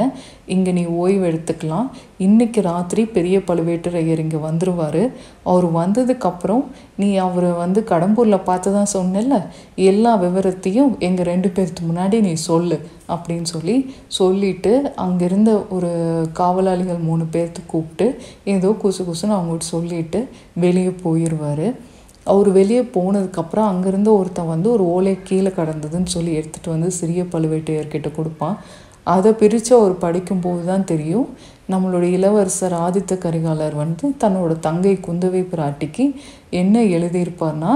இங்கே 0.55 0.71
நீ 0.79 0.85
ஓய்வு 1.01 1.25
எடுத்துக்கலாம். 1.31 1.87
இன்றைக்கி 2.27 2.61
ராத்திரி 2.69 3.03
பெரிய 3.17 3.37
பழுவேட்டரையர் 3.49 4.23
இங்கே 4.25 4.41
வந்துடுவார் 4.47 5.03
அவர் 5.51 5.67
வந்ததுக்கப்புறம் 5.79 6.65
நீ 7.01 7.09
அவரை 7.27 7.51
வந்து 7.63 7.81
கடம்பூரில் 7.93 8.47
பார்த்து 8.49 8.71
தான் 8.77 8.93
சொன்னல 8.97 9.39
எல்லா 9.91 10.13
விவரத்தையும் 10.25 10.93
எங்கள் 11.09 11.29
ரெண்டு 11.33 11.49
பேர்த்து 11.57 11.89
முன்னாடி 11.89 12.19
நீ 12.29 12.33
சொல்லு 12.51 12.79
அப்படின்னு 13.15 13.49
சொல்லி 13.55 13.77
சொல்லிட்டு 14.19 14.73
அங்கேருந்த 15.07 15.53
ஒரு 15.77 15.91
காவலாளிகள் 16.41 17.07
மூணு 17.09 17.27
பேர்த்து 17.35 17.61
கூப்பிட்டு 17.73 18.07
ஏதோ 18.55 18.71
குசு 18.83 19.03
குசுன்னு 19.09 19.37
அவங்கள்ட்ட 19.37 19.75
சொல்லிட்டு 19.75 20.23
வெளியே 20.65 20.95
போயிடுவார் 21.05 21.69
அவர் 22.33 22.49
வெளியே 22.59 22.83
போனதுக்கப்புறம் 22.97 23.71
அங்கேருந்து 23.71 24.11
ஒருத்தன் 24.19 24.53
வந்து 24.55 24.69
ஒரு 24.77 24.85
ஓலை 24.95 25.15
கீழே 25.29 25.51
கடந்ததுன்னு 25.59 26.15
சொல்லி 26.15 26.33
எடுத்துகிட்டு 26.39 26.75
வந்து 26.75 26.91
சிறிய 27.01 27.23
பழுவேட்டையர்கிட்ட 27.33 28.11
கொடுப்பான். 28.15 28.57
அதை 29.15 29.31
பிரித்து 29.41 29.73
அவர் 29.79 29.95
படிக்கும்போது 30.05 30.63
தான் 30.71 30.89
தெரியும். 30.93 31.27
நம்மளுடைய 31.73 32.11
இளவரசர் 32.19 32.75
ஆதித்த 32.87 33.13
கரிகாலர் 33.25 33.75
வந்து 33.75 34.05
தன்னோட 34.23 34.53
தங்கை 34.67 34.95
குந்தவை 35.07 35.43
பிராட்டிக்கு 35.53 36.05
என்ன 36.61 36.83
எழுதியிருப்பார்னா 36.97 37.73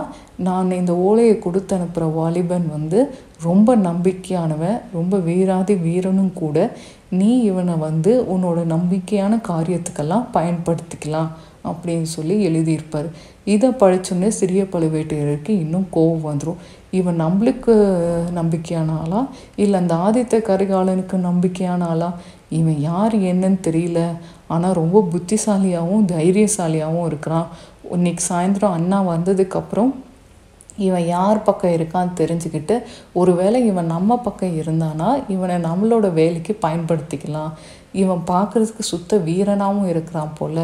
நான் 0.46 0.70
இந்த 0.80 0.92
ஓலையை 1.06 1.36
கொடுத்து 1.38 1.74
அனுப்புகிற 1.76 2.08
வாலிபன் 2.18 2.66
வந்து 2.76 3.00
ரொம்ப 3.42 3.76
நம்பிக்கையானவன் 3.88 4.78
ரொம்ப 4.92 5.16
வீராதி 5.28 5.74
வீரனும் 5.86 6.32
கூட. 6.32 6.56
நீ 7.20 7.30
இவனை 7.50 7.76
வந்து 7.86 8.12
உன்னோட 8.34 8.58
நம்பிக்கையான 8.74 9.40
காரியத்துக்கெல்லாம் 9.50 10.26
பயன்படுத்திக்கலாம் 10.36 11.30
அப்படின்னு 11.70 12.08
சொல்லி 12.16 12.36
எழுதியிருப்பார். 12.48 13.08
இதை 13.54 13.68
படிச்சோன்னே 13.80 14.28
சிறிய 14.40 14.62
பழுவேட்டையருக்கு 14.72 15.52
இன்னும் 15.62 15.86
கோவம் 15.94 16.26
வந்துடும் 16.28 16.60
இவன் 16.90 17.20
நம்மளுக்கு 17.20 17.74
நம்பிக்கையான 18.38 18.90
ஆளா? 19.02 19.20
இல்லை 19.62 19.76
அந்த 19.80 19.94
ஆதித்த 20.06 20.38
கரிகாலனுக்கு 20.50 21.16
நம்பிக்கையான 21.28 21.82
ஆளா? 21.92 22.10
இவன் 22.58 22.78
யார் 22.90 23.14
என்னன்னு 23.30 23.60
தெரியல. 23.68 24.00
ஆனால் 24.54 24.78
ரொம்ப 24.82 24.98
புத்திசாலியாகவும் 25.12 26.08
தைரியசாலியாகவும் 26.14 27.08
இருக்கிறான். 27.10 27.48
இன்னைக்கு 27.90 28.24
சாயந்தரம் 28.30 28.76
அண்ணா 28.78 28.98
வந்ததுக்கப்புறம் 29.08 29.92
இவன் 30.86 31.06
யார் 31.06 31.38
பக்கம் 31.42 31.74
இருக்கான்னு 31.76 32.18
தெரிஞ்சுக்கிட்டு 32.20 32.74
ஒருவேளை 33.20 33.58
இவன் 33.70 33.92
நம்ம 33.94 34.18
பக்கம் 34.26 34.56
இருந்தானா 34.60 35.08
இவனை 35.34 35.56
நம்மளோட 35.68 36.08
வேலைக்கு 36.18 36.52
பயன்படுத்திக்கலாம். 36.66 37.52
இவன் 38.02 38.22
பார்க்குறதுக்கு 38.30 38.84
சுத்த 38.90 39.18
வீரனாகவும் 39.28 39.88
இருக்கிறான் 39.92 40.36
போல். 40.38 40.62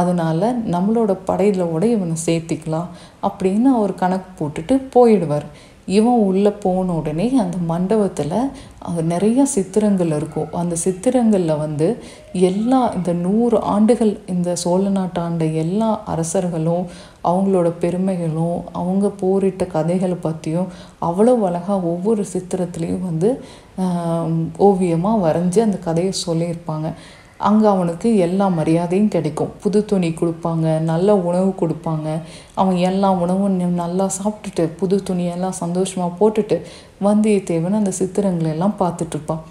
அதனால் 0.00 0.46
நம்மளோட 0.74 1.12
படையில் 1.24 1.70
கூட 1.72 1.84
இவனை 1.94 2.16
சேர்த்திக்கலாம் 2.26 2.90
அப்படின்னு 3.28 3.70
அவர் 3.78 4.00
கணக்கு 4.02 4.30
போட்டுட்டு 4.38 4.74
போயிடுவார். 4.94 5.46
இவன் 5.94 6.22
உள்ளே 6.28 6.52
போன 6.64 6.94
உடனே 6.98 7.26
அந்த 7.42 7.56
மண்டபத்தில் 7.70 8.34
நிறைய 9.12 9.40
சித்திரங்கள் 9.54 10.12
இருக்கும். 10.16 10.50
அந்த 10.60 10.74
சித்திரங்களில் 10.84 11.60
வந்து 11.62 11.88
எல்லா 12.48 12.80
இந்த 12.96 13.12
நூறு 13.26 13.58
ஆண்டுகள் 13.74 14.12
இந்த 14.34 14.50
சோழ 14.62 14.82
நாட்டாண்ட 14.96 15.46
எல்லா 15.64 15.90
அரசர்களும் 16.14 16.84
அவங்களோட 17.30 17.68
பெருமைகளும் 17.84 18.58
அவங்க 18.80 19.06
போரிட்ட 19.22 19.64
கதைகளை 19.76 20.18
பற்றியும் 20.26 20.72
அவ்வளோ 21.08 21.34
அழகாக 21.50 21.92
ஒவ்வொரு 21.92 22.24
சித்திரத்துலேயும் 22.34 23.06
வந்து 23.10 23.30
ஓவியமாக 24.68 25.24
வரைஞ்சி 25.26 25.60
அந்த 25.66 25.78
கதையை 25.88 26.12
சொல்லியிருப்பாங்க. 26.26 26.88
அங்கே 27.38 27.66
அவனுக்கு 27.66 28.16
எல்லா 28.16 28.46
மரியாதையும் 28.48 29.08
கிடைக்கும். 29.08 29.50
புது 29.62 29.84
துணி 29.84 30.08
கொடுப்பாங்க 30.10 30.80
நல்ல 30.80 31.16
உணவு 31.16 31.54
கொடுப்பாங்க. 31.60 32.08
அவன் 32.54 32.76
எல்லா 32.76 33.10
உணவும் 33.10 33.56
நல்லா 33.82 34.10
சாப்பிட்டுட்டு 34.18 34.66
புது 34.80 35.02
துணியெல்லாம் 35.08 35.60
சந்தோஷமாக 35.62 36.16
போட்டுட்டு 36.20 36.58
வந்தியத்தேவன் 37.04 37.80
அந்த 37.80 37.92
சித்திரங்களை 37.98 38.50
எல்லாம் 38.50 38.78
பார்த்துட்ருப்பான் 38.78 39.44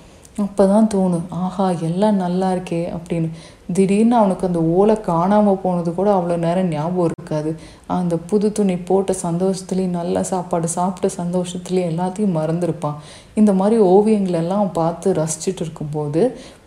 அப்போ 0.43 0.63
தான் 0.71 0.89
தோணும். 0.93 1.27
ஆஹா 1.43 1.65
எல்லாம் 1.87 2.17
நல்லா 2.23 2.47
இருக்கே 2.55 2.79
அப்படின்னு. 2.95 3.29
திடீர்னு 3.75 4.15
அவனுக்கு 4.21 4.47
அந்த 4.47 4.61
ஓலை 4.77 4.95
காணாமல் 5.07 5.61
போனது 5.61 5.89
கூட 5.93 6.09
அவ்வளோ 6.15 6.35
நேரம் 6.45 6.71
ஞாபகம் 6.73 7.07
இருக்காது. 7.09 7.51
அந்த 7.97 8.15
புது 8.29 8.47
துணி 8.57 8.75
போட்ட 8.89 9.11
சந்தோஷத்துலேயும் 9.23 9.95
நல்ல 9.99 10.23
சாப்பாடு 10.31 10.67
சாப்பிட்ட 10.75 11.09
சந்தோஷத்துலேயும் 11.21 11.89
எல்லாத்தையும் 11.91 12.35
மறந்துருப்பான். 12.39 12.99
இந்த 13.39 13.53
மாதிரி 13.59 13.77
ஓவியங்களெல்லாம் 13.93 14.61
அவன் 14.61 14.77
பார்த்து 14.81 15.15
ரசிச்சுட்டு 15.21 15.63
இருக்கும்போது 15.65 16.21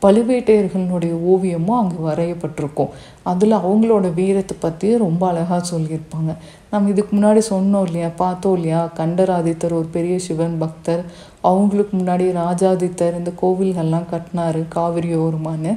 பழுவேட்டையர்களுடைய 0.04 1.14
ஓவியமும் 1.32 1.78
அங்கே 1.82 2.00
வரையப்பட்டிருக்கும். 2.08 2.92
அதில் 3.32 3.62
அவங்களோட 3.62 4.06
வீரத்தை 4.18 4.56
பற்றி 4.66 4.88
ரொம்ப 5.06 5.22
அழகாக 5.30 5.62
சொல்லியிருப்பாங்க. 5.72 6.32
நம்ம 6.72 6.90
இதுக்கு 6.94 7.12
முன்னாடி 7.16 7.42
சொன்னோம் 7.54 7.86
இல்லையா 7.88 8.10
பார்த்தோம் 8.24 8.56
இல்லையா 8.58 8.80
கண்டராதித்தர் 9.00 9.78
ஒரு 9.80 9.88
பெரிய 9.96 10.16
சிவன் 10.26 10.58
பக்தர் 10.62 11.02
அவங்களுக்கு 11.44 11.94
முன்னாடி 11.96 12.26
ராஜாதித்தர் 12.42 13.18
இந்த 13.20 13.32
கோவில்கள்லாம் 13.42 14.10
கட்டினாரு 14.12 14.62
காவிரி 14.68 15.10
ஓரமானு 15.24 15.72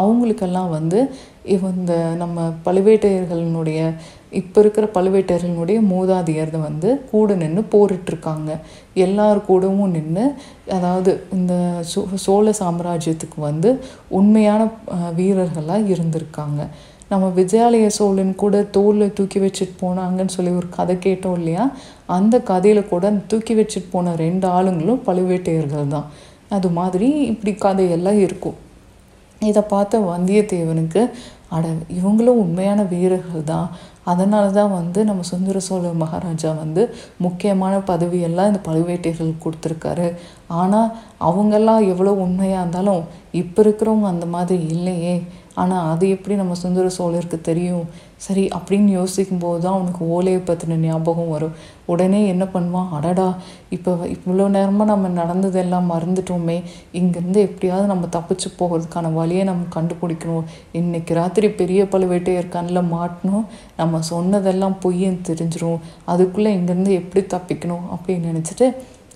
அவங்களுக்கெல்லாம் 0.00 0.70
வந்து 0.78 0.98
இந்த 1.52 1.94
நம்ம 2.20 2.40
பழுவேட்டையர்களினுடைய 2.66 3.78
இப்போ 4.38 4.58
இருக்கிற 4.62 4.86
பழுவேட்டையர்களுடைய 4.96 5.78
மூதாதையர் 5.92 6.52
வந்து 6.66 6.90
கூட 7.10 7.34
நின்று 7.40 7.62
போரிட்டுருக்காங்க. 7.72 8.50
எல்லார் 9.04 9.40
கூடவும் 9.48 9.94
நின்று 9.96 10.24
அதாவது 10.76 11.12
இந்த 11.36 11.54
சோ 11.92 12.02
சோழ 12.26 12.52
சாம்ராஜ்யத்துக்கு 12.60 13.38
வந்து 13.48 13.70
உண்மையான 14.18 14.70
வீரர்களாக 15.18 15.92
இருந்திருக்காங்க. 15.94 16.60
நம்ம 17.10 17.28
விஜயாலய 17.38 17.86
சோழன் 17.98 18.32
கூட 18.42 18.56
தோலில் 18.76 19.14
தூக்கி 19.18 19.38
வச்சுட்டு 19.44 19.74
போனாங்கன்னு 19.82 20.34
சொல்லி 20.36 20.52
ஒரு 20.60 20.68
கதை 20.76 20.94
கேட்டோம் 21.06 21.36
இல்லையா? 21.40 21.64
அந்த 22.16 22.34
கதையில் 22.50 22.90
கூட 22.92 23.10
தூக்கி 23.30 23.54
வச்சுட்டு 23.58 23.88
போன 23.94 24.14
ரெண்டு 24.24 24.46
ஆளுங்களும் 24.56 25.04
பழுவேட்டையர்கள் 25.08 25.92
தான். 25.94 26.06
அது 26.56 26.68
மாதிரி 26.78 27.08
இப்படி 27.32 27.52
கதையெல்லாம் 27.66 28.20
இருக்கும். 28.26 28.58
இதை 29.50 29.62
பார்த்த 29.74 29.98
வந்தியத்தேவனுக்கு 30.12 31.02
அட 31.56 31.68
இவங்களும் 31.98 32.40
உண்மையான 32.42 32.80
வீரர்கள் 32.92 33.48
தான். 33.52 33.68
அதனால 34.10 34.44
தான் 34.58 34.72
வந்து 34.78 35.00
நம்ம 35.08 35.24
சுந்தர 35.30 35.58
சோழ 35.68 35.88
மகாராஜா 36.02 36.50
வந்து 36.62 36.82
முக்கியமான 37.24 37.74
பதவியெல்லாம் 37.90 38.50
இந்த 38.50 38.60
பழுவேட்டையர்கள் 38.68 39.40
கொடுத்துருக்காரு. 39.44 40.08
ஆனால் 40.62 40.88
அவங்கெல்லாம் 41.28 41.82
எவ்வளோ 41.92 42.14
உண்மையாக 42.26 42.62
இருந்தாலும் 42.62 43.02
இப்போ 43.42 43.60
இருக்கிறவங்க 43.64 44.08
அந்த 44.14 44.28
மாதிரி 44.36 44.58
இல்லையே. 44.74 45.14
ஆனால் 45.54 45.88
அது 45.92 46.08
எப்படி 46.08 46.34
நம்ம 46.36 46.54
சுந்தர 46.54 46.90
சோழருக்கு 46.96 47.40
தெரியும்? 47.40 47.86
சரி 48.16 48.48
அப்படின்னு 48.56 48.90
யோசிக்கும்போது 48.90 49.60
தான் 49.60 49.76
அவனுக்கு 49.76 50.02
ஓலையை 50.04 50.40
பற்றின 50.40 50.76
ஞாபகம் 50.76 51.28
வரும். 51.28 51.54
உடனே 51.86 52.26
என்ன 52.26 52.44
பண்ணுவான்? 52.44 52.90
அடடா 52.96 53.26
இப்போ 53.70 53.92
இவ்வளோ 54.14 54.48
நேரமாக 54.48 54.90
நம்ம 54.90 55.08
நடந்ததெல்லாம் 55.08 55.90
மறந்துட்டோமே. 55.92 56.62
இங்கேருந்து 56.92 57.40
எப்படியாவது 57.48 57.86
நம்ம 57.86 58.08
தப்பிச்சு 58.16 58.50
போகிறதுக்கான 58.60 59.12
வழியை 59.12 59.44
நம்ம 59.44 59.66
கண்டுபிடிக்கணும். 59.76 60.46
இன்றைக்கி 60.72 61.14
ராத்திரி 61.14 61.50
பெரிய 61.62 61.84
பழுவேட்டையர் 61.84 62.54
கண்ணில் 62.56 62.90
மாட்டணும் 62.94 63.44
நம்ம 63.76 64.00
சொன்னதெல்லாம் 64.12 64.76
பொய்யன்னு 64.84 65.28
தெரிஞ்சிடும் 65.30 65.82
அதுக்குள்ளே 66.06 66.52
இங்கேருந்து 66.58 66.92
எப்படி 66.92 67.24
தப்பிக்கணும் 67.36 67.86
அப்படின்னு 67.96 68.32
நினச்சிட்டு 68.32 68.68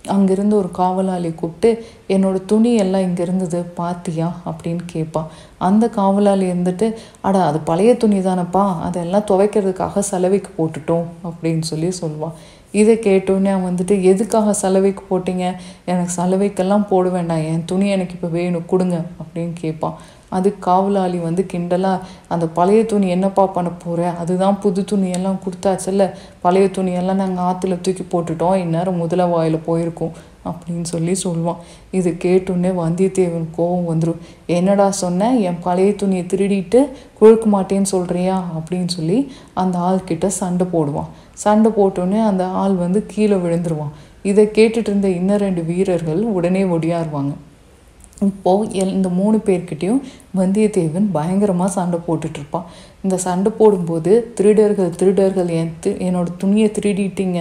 அங்கேருந்து 0.09 0.53
ஒரு 0.53 0.71
காவலாளி 0.71 1.35
கூப்பிட்டு 1.35 1.85
என்னோட 2.09 2.45
துணி 2.47 2.75
எல்லாம் 2.75 3.01
இங்கே 3.01 3.23
இருந்தது 3.23 3.63
பாத்தியா? 3.63 4.41
அப்படின்னு 4.47 4.81
கேட்பான் 4.87 5.27
அந்த 5.59 5.89
காவலாளி 5.89 6.53
இருந்துட்டு 6.53 6.95
அட 7.21 7.45
அது 7.45 7.59
பழைய 7.61 7.97
துணி 7.97 8.19
தானப்பா 8.19 8.81
அதெல்லாம் 8.81 9.23
துவைக்கிறதுக்காக 9.31 9.99
செலவைக்கு 9.99 10.51
போட்டுட்டோம் 10.57 11.05
அப்படின்னு 11.25 11.61
சொல்லி 11.61 11.89
சொல்லுவான் 12.01 12.37
இதை 12.75 12.95
கேட்டோன்னே 12.97 13.51
அவன் 13.53 13.75
வந்துட்டு 13.75 14.03
எதுக்காக 14.03 14.53
சலவைக்கு 14.53 15.03
போட்டீங்க? 15.11 15.45
எனக்கு 15.85 16.13
சலவைக்கெல்லாம் 16.17 16.87
போட 16.87 17.09
வேண்டாம். 17.09 17.45
என் 17.45 17.65
துணி 17.67 17.89
எனக்கு 17.89 18.15
இப்போ 18.15 18.29
வேணும். 18.29 18.67
கொடுங்க. 18.67 18.97
அப்படின்னு 18.97 19.51
கேட்பான். 19.55 19.97
அது 20.29 20.59
காவலாளி 20.59 21.19
வந்து 21.19 21.47
கிண்டலாக 21.53 22.01
அந்த 22.29 22.47
பழைய 22.47 22.85
துணி 22.87 23.09
என்னப்பா 23.09 23.47
பண்ண 23.47 23.71
போகிற 23.85 24.11
அதுதான் 24.11 24.61
புது 24.61 24.85
துணியெல்லாம் 24.93 25.39
கொடுத்தாச்சுல்ல. 25.45 26.11
பழைய 26.41 26.69
துணியெல்லாம் 26.73 27.21
நாங்கள் 27.23 27.45
ஆற்றுல 27.45 27.79
தூக்கி 27.81 28.05
போட்டுட்டோம். 28.11 28.55
இந்நேரம் 28.55 28.97
முதல 28.97 29.27
வாயில் 29.27 29.65
போயிருக்கோம். 29.67 30.15
அப்படின்னு 30.49 30.89
சொல்லி 30.93 31.15
சொல்லுவான். 31.25 31.61
இது 31.99 32.11
கேட்டோன்னே 32.25 32.71
வந்தியத்தேவன் 32.83 33.47
கோவம் 33.59 33.89
வந்துடும் 33.91 34.23
என்னடா 34.47 34.87
சொன்னேன் 35.03 35.37
என் 35.49 35.63
பழைய 35.67 35.95
துணியை 35.95 36.25
திருடிட்டு 36.33 36.81
கொழுக்க 37.21 37.47
மாட்டேன்னு 37.57 37.93
சொல்கிறியா 37.93 38.37
அப்படின்னு 38.59 38.93
சொல்லி 38.99 39.19
அந்த 39.63 39.79
ஆள்கிட்ட 39.89 40.27
சண்டை 40.41 40.67
போடுவான். 40.73 41.11
சண்டை 41.45 41.71
போட்டோன்னே 41.79 42.21
அந்த 42.31 42.45
ஆள் 42.63 42.77
வந்து 42.85 43.03
கீழே 43.07 43.39
விழுந்துருவான். 43.47 43.95
இதை 44.23 44.45
கேட்டுட்டு 44.59 44.91
இருந்த 44.91 45.09
இன்னும் 45.09 45.43
ரெண்டு 45.47 45.65
வீரர்கள் 45.65 46.23
உடனே 46.37 46.65
ஒடியாருவாங்க. 46.75 47.35
இப்போது 48.21 48.69
எல் 48.81 48.93
இந்த 48.99 49.09
மூணு 49.09 49.37
பேர்கிட்டையும் 49.47 50.03
வந்தியத்தேவன் 50.39 51.07
பயங்கரமாக 51.17 51.71
சண்டை 51.77 51.99
போட்டுட்ருப்பான் 52.07 52.69
இந்த 53.05 53.17
சண்டை 53.25 53.53
போடும்போது 53.59 54.13
திருடர்கள் 54.35 54.95
திருடர்கள் 55.01 55.51
என் 55.57 55.73
தி 55.81 55.91
என்னோடய 56.07 56.37
துணியை 56.39 56.69
திருடிட்டீங்க. 56.77 57.41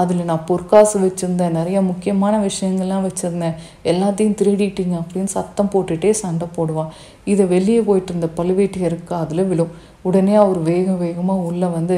அதில் 0.00 0.22
நான் 0.30 0.46
பொற்காசு 0.46 0.96
வச்சுருந்தேன். 1.04 1.56
நிறைய 1.58 1.80
முக்கியமான 1.90 2.40
விஷயங்கள்லாம் 2.46 3.06
வச்சுருந்தேன். 3.08 3.54
எல்லாத்தையும் 3.92 4.38
திருடிட்டீங்க 4.40 4.94
அப்படின்னு 5.00 5.34
சத்தம் 5.36 5.70
போட்டுகிட்டே 5.74 6.10
சண்டை 6.22 6.48
போடுவான். 6.56 6.90
இதை 7.24 7.46
வெளியே 7.46 7.80
போயிட்டு 7.80 8.12
இருந்த 8.14 8.30
பழுவேட்டையருக்கு 8.38 9.14
அதில் 9.22 9.48
விழும். 9.52 9.72
உடனே 10.08 10.34
அவர் 10.34 10.58
வேக 10.62 10.92
வேகமாக 10.92 11.46
உள்ளே 11.50 11.66
வந்து 11.66 11.96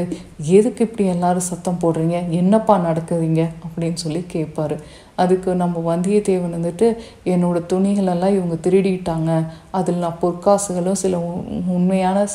எதுக்கு 0.56 0.84
இப்படி 0.84 1.08
எல்லாரும் 1.08 1.48
சத்தம் 1.50 1.80
போடுறீங்க? 1.82 2.16
என்னப்பா 2.40 2.74
நடக்குதுங்க 2.88 3.42
அப்படின்னு 3.64 3.98
சொல்லி 4.04 4.24
கேட்பாரு 4.34 4.76
அதுக்கு 5.16 5.54
நம்ம 5.54 5.96
வந்தியத்தேவன் 5.96 6.54
வந்துட்டு 6.56 6.96
என்னோட 7.24 7.62
துணிகளெல்லாம் 7.68 8.34
இவங்க 8.34 8.54
திருடிட்டாங்க. 8.62 9.46
அதில் 9.70 9.96
நான் 9.96 10.16
பொற்காசுகளும் 10.22 10.92
சில 10.92 11.20
உ- 11.20 11.44
உண்மையான 11.66 12.26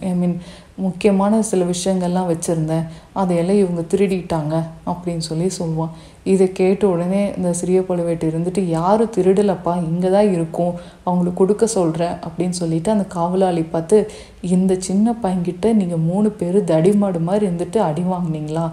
ஐ 0.00 0.14
மீன் 0.14 0.40
முக்கியமான 0.84 1.40
சில 1.48 1.62
விஷயங்கள்லாம் 1.72 2.28
வச்சுருந்தேன். 2.30 2.84
அதையெல்லாம் 3.20 3.60
இவங்க 3.62 3.82
திருடிட்டாங்க 3.92 4.54
அப்படின்னு 4.90 5.24
சொல்லி 5.28 5.48
சொல்லுவான். 5.58 5.94
இதை 6.32 6.46
கேட்ட 6.58 6.82
உடனே 6.94 7.22
இந்த 7.36 7.50
சிறிய 7.60 7.78
பழுவேட்டை 7.88 8.26
இருந்துட்டு 8.30 8.62
யாரும் 8.76 9.12
திருடலப்பா? 9.16 9.72
இங்கே 9.90 10.10
தான் 10.16 10.32
இருக்கும். 10.36 10.74
அவங்களுக்கு 11.06 11.40
கொடுக்க 11.40 11.66
சொல்கிறேன் 11.76 12.14
அப்படின்னு 12.26 12.58
சொல்லிட்டு 12.62 12.90
அந்த 12.94 13.06
காவலாளி 13.16 13.64
பார்த்து 13.74 13.98
இந்த 14.56 14.74
சின்ன 14.88 15.16
பையன்கிட்ட 15.22 15.72
நீங்கள் 15.80 16.04
மூணு 16.10 16.30
பேர் 16.42 16.58
தடிமாடு 16.72 17.22
மாதிரி 17.30 17.46
இருந்துட்டு 17.48 17.80
அடி 17.88 18.04
வாங்குனீங்களா? 18.12 18.66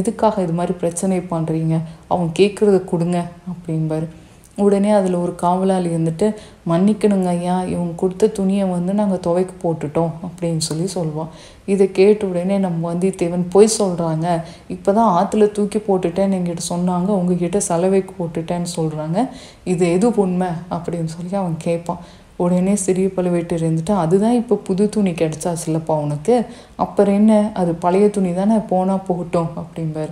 எதுக்காக 0.00 0.42
இது 0.46 0.56
மாதிரி 0.60 0.76
பிரச்சனை 0.82 1.20
பண்ணுறீங்க 1.34 1.76
அவன் 2.12 2.36
கேட்குறத 2.40 2.80
கொடுங்க 2.92 3.20
அப்படிம்பாரு. 3.52 4.08
உடனே 4.64 4.90
அதில் 4.96 5.22
ஒரு 5.24 5.32
காவலாளி 5.42 5.88
இருந்துட்டு 5.94 6.26
மன்னிக்கணுங்க 6.70 7.28
ஐயா 7.36 7.54
இவங்க 7.72 7.92
கொடுத்த 8.02 8.28
துணியை 8.38 8.64
வந்து 8.72 8.92
நாங்கள் 8.98 9.22
துவைக்க 9.26 9.52
போட்டுட்டோம் 9.62 10.12
அப்படின்னு 10.26 10.62
சொல்லி 10.66 10.86
சொல்லுவான். 10.94 11.30
இதை 11.66 11.92
கேட்ட 11.92 12.26
உடனே 12.26 12.58
நம்ம 12.58 12.94
வந்தியத்தேவன் 12.94 13.44
பொய் 13.50 13.76
சொல்கிறாங்க 13.78 14.42
இப்போ 14.68 14.92
தான் 14.92 15.12
ஆற்றுல 15.18 15.52
தூக்கி 15.52 15.78
போட்டுட்டேன்னு 15.78 16.36
எங்கிட்ட 16.38 16.64
சொன்னாங்க. 16.68 17.06
உங்ககிட்ட 17.06 17.60
சலவைக்கு 17.60 18.14
போட்டுட்டேன்னு 18.18 18.66
சொல்கிறாங்க 18.76 19.28
இது 19.64 19.92
எது 19.92 20.14
உண்மை? 20.14 20.48
அப்படின்னு 20.70 21.04
சொல்லி 21.04 21.34
அவன் 21.34 21.56
கேட்பான் 21.58 21.98
உடனே 22.36 22.74
சிறிய 22.74 23.08
பழுவேட்டு 23.16 23.54
இருந்துட்டு 23.58 23.92
அதுதான் 23.92 24.32
இப்போ 24.32 24.54
புது 24.56 24.88
துணி 24.88 25.10
கிடைச்சாச்சுல்லப்பா 25.10 25.94
உனக்கு? 25.98 26.44
அப்புறம் 26.76 27.14
என்ன? 27.14 27.50
அது 27.54 27.74
பழைய 27.74 28.10
துணி 28.10 28.34
தானே? 28.34 28.58
போனால் 28.58 29.04
போகட்டும் 29.06 29.48
அப்படிம்பார். 29.56 30.10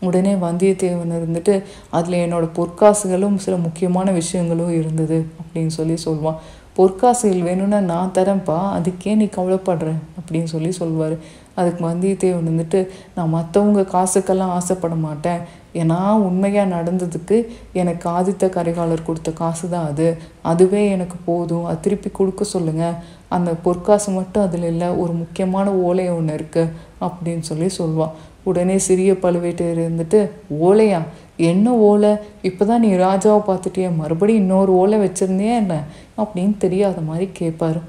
உடனே 0.00 0.34
வந்தியத்தேவன் 0.34 1.12
இருந்துட்டு 1.12 1.62
அதில் 1.90 2.28
என்னோடய 2.28 2.54
பொற்காசுகளும் 2.56 3.36
சில 3.36 3.56
முக்கியமான 3.56 4.10
விஷயங்களும் 4.10 4.72
இருந்தது 4.72 5.26
அப்படின்னு 5.40 5.66
சொல்லி 5.66 5.94
சொல்லுவான் 6.04 6.38
பொற்காசுகள் 6.76 7.46
வேணும்னா 7.48 7.78
நான் 7.92 8.14
தரேன்ப்பா 8.14 8.56
அதுக்கே 8.76 9.12
நீ 9.16 9.26
கவலைப்படுற 9.36 9.90
அப்படின்னு 10.18 10.48
சொல்லி 10.54 10.70
சொல்லுவார் 10.72 11.14
அதுக்கு 11.54 11.82
வந்தியத்தேவன் 11.86 12.48
வந்துட்டு 12.50 12.80
நான் 13.14 13.32
மற்றவங்க 13.36 13.82
காசுக்கெல்லாம் 13.92 14.54
ஆசைப்பட 14.56 14.94
மாட்டேன். 15.04 15.40
ஏன்னா 15.80 15.98
உண்மையாக 16.26 16.72
நடந்ததுக்கு 16.74 17.36
எனக்கு 17.72 18.06
ஆதித்த 18.08 18.44
கரிகாலர் 18.56 19.06
கொடுத்த 19.06 19.30
காசு 19.30 19.64
தான் 19.68 19.86
அது. 19.86 20.08
அதுவே 20.42 20.82
எனக்கு 20.90 21.16
போதும். 21.24 21.64
அது 21.64 21.80
திருப்பி 21.80 22.10
கொடுக்க 22.10 22.44
சொல்லுங்கள் 22.44 22.98
அந்த 23.28 23.50
பொற்காசு 23.66 24.10
மட்டும் 24.10 24.42
அதில் 24.42 24.68
இல்லை 24.72 24.88
ஒரு 25.02 25.12
முக்கியமான 25.12 25.72
ஓலை 25.86 26.06
ஒன்று 26.10 26.36
இருக்குது 26.38 26.72
அப்படின்னு 27.00 27.44
சொல்லி 27.50 27.68
சொல்வான் 27.80 28.14
உடனே 28.44 28.78
சிறிய 28.78 29.12
பழுவேட்டையர் 29.22 29.80
இருந்துட்டு 29.84 30.18
ஓலையா? 30.66 31.00
என்ன 31.38 31.72
ஓலை? 31.72 32.16
இப்போ 32.42 32.64
தான் 32.64 32.80
நீ 32.80 32.96
ராஜாவை 32.96 33.40
பார்த்துட்டியே 33.48 33.96
மறுபடியும் 33.96 34.40
இன்னொரு 34.40 34.72
ஓலை 34.72 34.98
வச்சுருந்தியா 34.98 35.54
என்ன? 35.62 35.84
அப்படின்னு 36.18 36.56
தெரியாத 36.58 37.00
மாதிரி 37.00 37.30
கேட்பாரு 37.40 37.80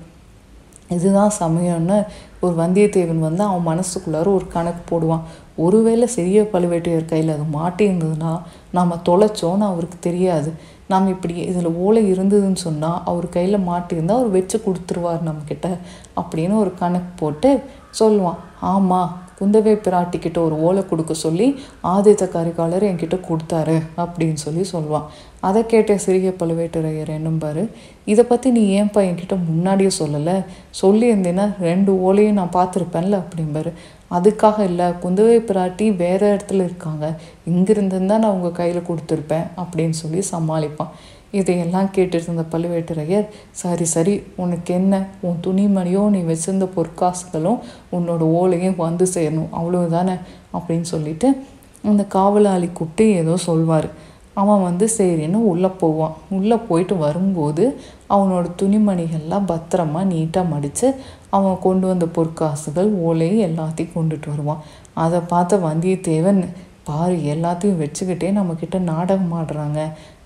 இதுதான் 0.89 1.31
சமயம்னு 1.39 2.03
ஒரு 2.39 2.55
வந்தியத்தேவன் 2.63 3.19
வந்து 3.19 3.43
அவன் 3.43 3.67
மனசுக்குள்ளார 3.71 4.27
ஒரு 4.33 4.47
கணக்கு 4.47 4.81
போடுவான். 4.91 5.23
ஒருவேளை 5.55 6.07
சிறிய 6.07 6.41
பழுவேட்டையர் 6.43 7.05
கையில் 7.05 7.33
அது 7.33 7.45
மாட்டியிருந்ததுன்னா 7.59 8.41
நாம் 8.71 9.01
தொலைச்சோன்னு 9.05 9.65
அவருக்கு 9.71 9.97
தெரியாது. 9.99 10.51
நாம் 10.87 11.07
இப்படி 11.07 11.33
இதில் 11.33 11.65
ஓலை 11.65 12.11
இருந்ததுன்னு 12.13 12.53
சொன்னால் 12.53 13.01
அவர் 13.05 13.29
கையில் 13.29 13.67
மாட்டியிருந்தால் 13.67 14.19
அவர் 14.19 14.29
வச்சு 14.29 14.61
கொடுத்துருவார் 14.65 15.27
நம்மக்கிட்ட 15.29 15.69
அப்படின்னு 16.15 16.55
ஒரு 16.57 16.73
கணக்கு 16.73 17.11
போட்டு 17.15 17.63
சொல்லுவான். 17.99 18.35
ஆமாம் 18.59 19.25
குந்தவை 19.39 19.73
பிராட்டிக்கிட்ட 19.85 20.37
ஒரு 20.37 20.55
ஓலை 20.67 20.83
கொடுக்க 20.85 21.13
சொல்லி 21.13 21.47
ஆதித்த 21.93 22.25
கரிகாலர் 22.35 22.85
என்கிட்ட 22.89 23.17
கொடுத்தாரு 23.29 23.77
அப்படின்னு 24.03 24.39
சொல்லி 24.45 24.63
சொல்லுவான். 24.71 25.07
அதை 25.47 25.65
கேட்ட 25.65 25.97
சிறிய 26.05 26.29
பழுவேட்டரையர் 26.39 27.11
என்னம்பாரு 27.17 27.63
இதை 28.11 28.23
பற்றி 28.25 28.51
நீ 28.51 28.63
ஏன்பா 28.81 29.01
என்கிட்ட 29.09 29.35
முன்னாடியே 29.49 29.91
சொல்லலை? 29.99 30.37
சொல்லியிருந்தேன்னா 30.81 31.45
ரெண்டு 31.67 31.91
ஓலையும் 32.07 32.39
நான் 32.39 32.57
பார்த்துருப்பேன்ல 32.57 33.21
அப்படிம்பாரு. 33.23 33.73
அதுக்காக 34.17 34.57
இல்லை 34.69 34.85
குந்தவை 35.03 35.37
பிராட்டி 35.49 35.95
வேறு 35.95 36.27
இடத்துல 36.35 36.65
இருக்காங்க. 36.69 37.05
இங்கிருந்து 37.45 37.97
தான் 38.05 38.23
நான் 38.23 38.35
உங்கள் 38.37 38.57
கையில் 38.61 38.87
கொடுத்துருப்பேன் 38.89 39.47
அப்படின்னு 39.61 39.97
சொல்லி 40.03 40.23
சமாளிப்பான். 40.31 40.91
இதையெல்லாம் 41.31 41.89
கேட்டிருந்த 41.95 42.43
பழுவேட்டரையர் 42.51 43.27
சரி 43.51 43.85
சரி 43.85 44.23
உனக்கு 44.35 44.73
என்ன? 44.73 45.05
உன் 45.21 45.39
துணிமணியோ 45.43 46.09
நீ 46.09 46.19
வச்சிருந்த 46.19 46.67
பொற்காசுகளும் 46.75 47.59
உன்னோட 47.91 48.23
ஓலையும் 48.39 48.75
வந்து 48.75 49.07
சேரணும் 49.13 49.49
அவ்வளவுதானே? 49.53 50.19
அப்படின்னு 50.53 50.81
சொல்லிட்டு 50.81 51.41
அந்த 51.83 52.03
காவலாளி 52.03 52.67
கூப்பிட்டு 52.67 53.13
ஏதோ 53.13 53.37
சொல்வார். 53.37 53.89
அவன் 54.33 54.63
வந்து 54.63 54.89
சரின்னு 54.97 55.33
உள்ளே 55.33 55.67
போவான். 55.67 56.13
உள்ளே 56.29 56.55
போயிட்டு 56.55 56.97
வரும்போது 56.97 57.79
அவனோட 58.09 58.45
துணிமணிகள்லாம் 58.61 59.47
பத்திரமா 59.47 60.01
நீட்டாக 60.03 60.49
மடித்து 60.49 60.95
அவன் 61.29 61.57
கொண்டு 61.61 61.87
வந்த 61.87 62.05
பொற்காசுகள் 62.05 62.89
ஓலை 62.89 63.45
எல்லாத்தையும் 63.45 63.95
கொண்டுட்டு 63.95 64.27
வருவான். 64.27 64.63
அதை 64.93 65.19
பார்த்த 65.19 65.57
வந்தியத்தேவன் 65.57 66.47
பாரு 66.87 67.15
எல்லாத்தையும் 67.33 67.81
வச்சுக்கிட்டே 67.83 68.29
நம்மக்கிட்ட 68.37 68.77
நாடகம் 68.91 69.33
ஆடுறாங்க 69.39 69.79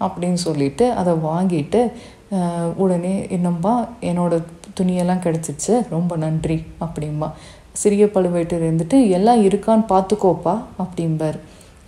அப்படின்னு 0.06 0.39
சொல்லிட்டு 0.47 0.88
அதை 1.02 1.13
வாங்கிட்டு 1.30 1.82
உடனே 2.84 3.15
என்னம்பா 3.36 3.74
என்னோட 4.10 4.34
துணியெல்லாம் 4.78 5.24
கிடச்சிச்சு 5.26 5.74
ரொம்ப 5.95 6.12
நன்றி 6.26 6.58
அப்படிம்பா. 6.84 7.30
சிறிய 7.82 8.06
பழுவேட்டர் 8.13 8.65
இருந்துட்டு 8.67 8.97
எல்லாம் 9.17 9.41
இருக்கான்னு 9.47 9.86
பார்த்துக்கோப்பா 9.93 10.54
அப்படிம்பார். 10.84 11.39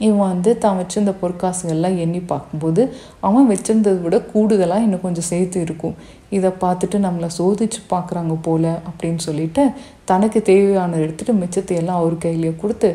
இவன் 0.05 0.29
வந்து 0.31 0.51
தான் 0.57 0.77
வச்சிருந்த 0.79 1.11
பொற்காசுகள்லாம் 1.21 1.97
எண்ணி 2.03 2.21
பார்க்கும்போது 2.31 2.81
அவன் 3.27 3.49
வச்சிருந்ததை 3.51 3.99
விட 4.05 4.17
கூடுதலாக 4.31 4.85
இன்னும் 4.85 5.03
கொஞ்சம் 5.05 5.27
சேர்த்து 5.31 5.57
இருக்கும். 5.65 5.95
இதை 6.37 6.49
பார்த்துட்டு 6.63 6.97
நம்மளை 7.05 7.29
சோதிச்சு 7.37 7.79
பார்க்குறாங்க 7.93 8.35
போல 8.47 8.63
அப்படின்னு 8.89 9.21
சொல்லிட்டு 9.27 9.63
தனக்கு 10.11 10.39
தேவையானதை 10.49 11.03
எடுத்துட்டு 11.05 11.33
மிச்சத்தை 11.41 11.75
எல்லாம் 11.81 11.99
அவர் 12.01 12.23
கையிலேயே 12.25 12.53
கொடுத்து 12.61 12.89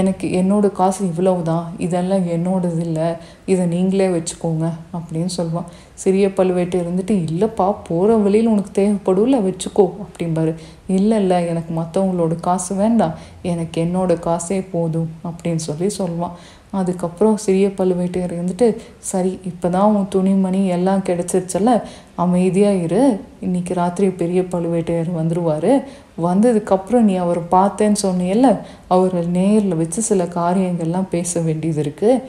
எனக்கு 0.00 0.26
என்னோடய 0.40 0.76
காசு 0.78 1.00
இவ்வளவு 1.06 1.42
தான் 1.42 1.66
இதெல்லாம் 1.78 2.24
என்னோடது 2.36 2.80
இல்லை 2.80 3.08
இதை 3.52 3.64
நீங்களே 3.66 4.08
வச்சுக்கோங்க 4.08 4.66
அப்படின்னு 4.96 5.32
சொல்லுவான். 5.36 5.70
சிறிய 5.94 6.26
பழுவேட்டை 6.28 6.76
இருந்துட்டு 6.82 7.14
இல்லைப்பா 7.28 7.66
போகிற 7.88 8.16
வழியில் 8.16 8.52
உனக்கு 8.52 8.72
தேவைப்படும்ல 8.80 9.38
வச்சுக்கோ 9.48 9.86
அப்படிம்பாரு. 10.04 10.52
இல்லை 10.98 11.18
இல்லை 11.18 11.38
எனக்கு 11.46 11.74
மற்றவங்களோட 11.80 12.36
காசு 12.40 12.74
வேண்டாம் 12.74 13.18
எனக்கு 13.42 13.76
என்னோட 13.84 14.14
காசே 14.28 14.60
போதும் 14.72 15.10
அப்படின்னு 15.28 15.62
சொல்லி 15.68 15.90
சொல்லுவான். 15.98 16.36
அதுக்கப்புறம் 16.78 17.36
சிறிய 17.44 17.66
பழுவேட்டையர் 17.78 18.34
இருந்துட்டு 18.36 18.66
சரி 19.10 19.32
இப்போ 19.44 19.68
தான் 19.68 19.94
உன் 19.94 20.06
துணிமணி 20.08 20.60
எல்லாம் 20.76 21.02
கிடச்சிருச்சல்ல 21.08 21.72
அமைதியாக 22.24 22.82
இரு 22.84 23.00
இன்னைக்கு 23.40 23.72
ராத்திரி 23.74 24.08
பெரிய 24.22 24.40
பழுவேட்டையர் 24.52 25.10
வந்துடுவார் 25.16 25.72
வந்ததுக்கப்புறம் 26.26 27.06
நீ 27.10 27.14
அவர் 27.24 27.40
பார்த்தேன்னு 27.56 28.00
சொன்னியல்ல 28.06 28.48
அவரை 28.94 29.22
நேரில் 29.38 29.80
வச்சு 29.82 30.02
சில 30.10 30.24
காரியங்கள்லாம் 30.40 31.12
பேச 31.14 31.40
வேண்டியது 31.46 31.82
இருக்குது 31.84 32.22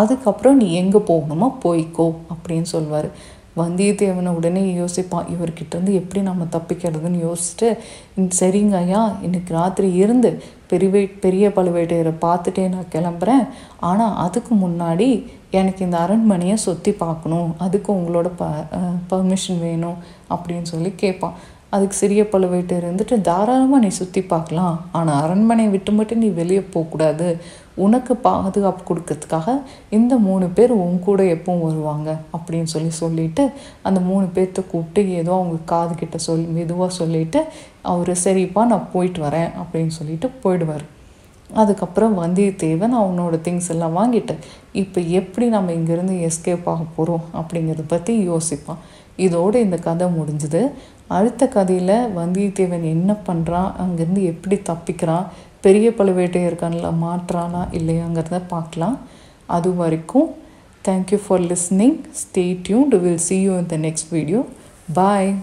அதுக்கப்புறம் 0.00 0.60
நீ 0.62 0.68
எங்கே 0.82 1.00
போகணுமோ 1.10 1.48
போய்க்கோ 1.64 2.06
அப்படின்னு 2.32 2.68
சொல்வார். 2.76 3.08
வந்தியத்தேவனை 3.60 4.30
உடனே 4.38 4.62
யோசிப்பான் 4.78 5.28
இவர்கிட்டருந்து 5.34 5.92
எப்படி 6.00 6.20
நம்ம 6.26 6.46
தப்பிக்கிறதுன்னு 6.54 7.20
யோசிச்சுட்டு 7.26 7.68
சரிங்க 8.38 8.76
ஐயா 8.80 9.02
இன்னைக்கு 9.26 9.52
ராத்திரி 9.58 9.88
இருந்து 10.02 10.30
பெரிய 10.70 10.90
பெரிய 11.24 11.48
பழுவேட்டையரை 11.56 12.12
பார்த்துட்டே 12.24 12.64
நான் 12.74 12.92
கிளம்புறேன். 12.94 13.44
ஆனால் 13.88 14.16
அதுக்கு 14.24 14.52
முன்னாடி 14.64 15.08
எனக்கு 15.60 15.80
இந்த 15.86 15.96
அரண்மனையை 16.04 16.56
சுற்றி 16.66 16.92
பார்க்கணும். 17.04 17.50
அதுக்கு 17.66 17.90
உங்களோட 17.98 18.30
ப 18.40 18.50
பர்மிஷன் 19.12 19.62
வேணும் 19.66 19.98
அப்படின்னு 20.34 20.68
சொல்லி 20.72 20.92
கேட்பான். 21.04 21.36
அதுக்கு 21.76 21.96
சிறிய 22.00 22.22
பழுவேட்டர் 22.32 22.84
இருந்துட்டு 22.86 23.16
தாராளமாக 23.28 23.82
நீ 23.84 23.90
சுற்றி 24.00 24.22
பார்க்கலாம். 24.32 24.76
ஆனால் 24.98 25.20
அரண்மனையை 25.24 25.70
விட்டு 25.74 25.92
மட்டும் 25.98 26.22
நீ 26.24 26.28
வெளியே 26.40 26.62
போகக்கூடாது. 26.74 27.28
உனக்கு 27.84 28.12
பாதுகாப்பு 28.26 28.82
கொடுக்கறதுக்காக 28.88 29.54
இந்த 29.96 30.14
மூணு 30.26 30.46
பேர் 30.56 30.72
உன் 30.82 30.98
கூட 31.06 31.22
எப்பவும் 31.34 31.64
வருவாங்க 31.66 32.10
அப்படின்னு 32.36 32.72
சொல்லி 32.74 32.92
சொல்லிட்டு 33.00 33.44
அந்த 33.88 34.00
மூணு 34.10 34.26
பேர்த்த 34.36 34.64
கூப்பிட்டு 34.72 35.02
ஏதோ 35.20 35.32
அவங்க 35.38 35.58
காது 35.72 35.94
கிட்ட 36.02 36.18
மெதுவாக 36.58 36.90
சொல்லிட்டு 37.00 37.42
அவர் 37.92 38.12
சரிப்பா 38.26 38.64
நான் 38.72 38.90
போயிட்டு 38.94 39.22
வரேன் 39.26 39.50
அப்படின்னு 39.62 39.94
சொல்லிட்டு 40.00 40.28
போயிடுவார். 40.44 40.86
அதுக்கப்புறம் 41.60 42.14
வந்தியத்தேவன் 42.22 42.94
அவனோட 43.00 43.34
திங்ஸ் 43.46 43.68
எல்லாம் 43.74 43.96
வாங்கிட்டு 43.98 44.34
இப்போ 44.82 45.00
எப்படி 45.20 45.46
நம்ம 45.54 45.74
இங்கேருந்து 45.78 46.14
எஸ்கேப் 46.28 46.66
ஆக 46.72 46.82
போகிறோம் 46.96 47.26
அப்படிங்கிறத 47.40 47.84
பற்றி 47.92 48.14
யோசிப்பான். 48.30 48.80
இதோடு 49.16 49.60
இந்த 49.60 49.76
கதை 49.76 50.08
முடிஞ்சுது. 50.18 50.70
அடுத்த 51.06 51.48
கதையில் 51.48 52.08
வந்தியத்தேவன் 52.18 52.86
என்ன 52.94 53.16
பண்ணுறான் 53.26 53.70
அங்கேருந்து 53.82 54.22
எப்படி 54.32 54.60
தப்பிக்கிறான்? 54.70 55.26
பெரிய 55.60 55.90
பழுவேட்டையர் 55.90 56.56
மாற்றானா? 57.04 57.62
இல்லையாங்கிறத 57.78 58.40
பார்க்கலாம். 58.48 58.98
அது 59.46 59.74
வரைக்கும் 59.74 60.28
thank you 60.88 61.18
for 61.26 61.40
listening 61.40 61.98
stay 62.22 62.44
tuned 62.68 63.00
will 63.04 63.24
see 63.28 63.40
you 63.42 63.52
in 63.58 63.66
the 63.66 63.76
next 63.76 64.10
video 64.10 64.44
bye 64.92 65.34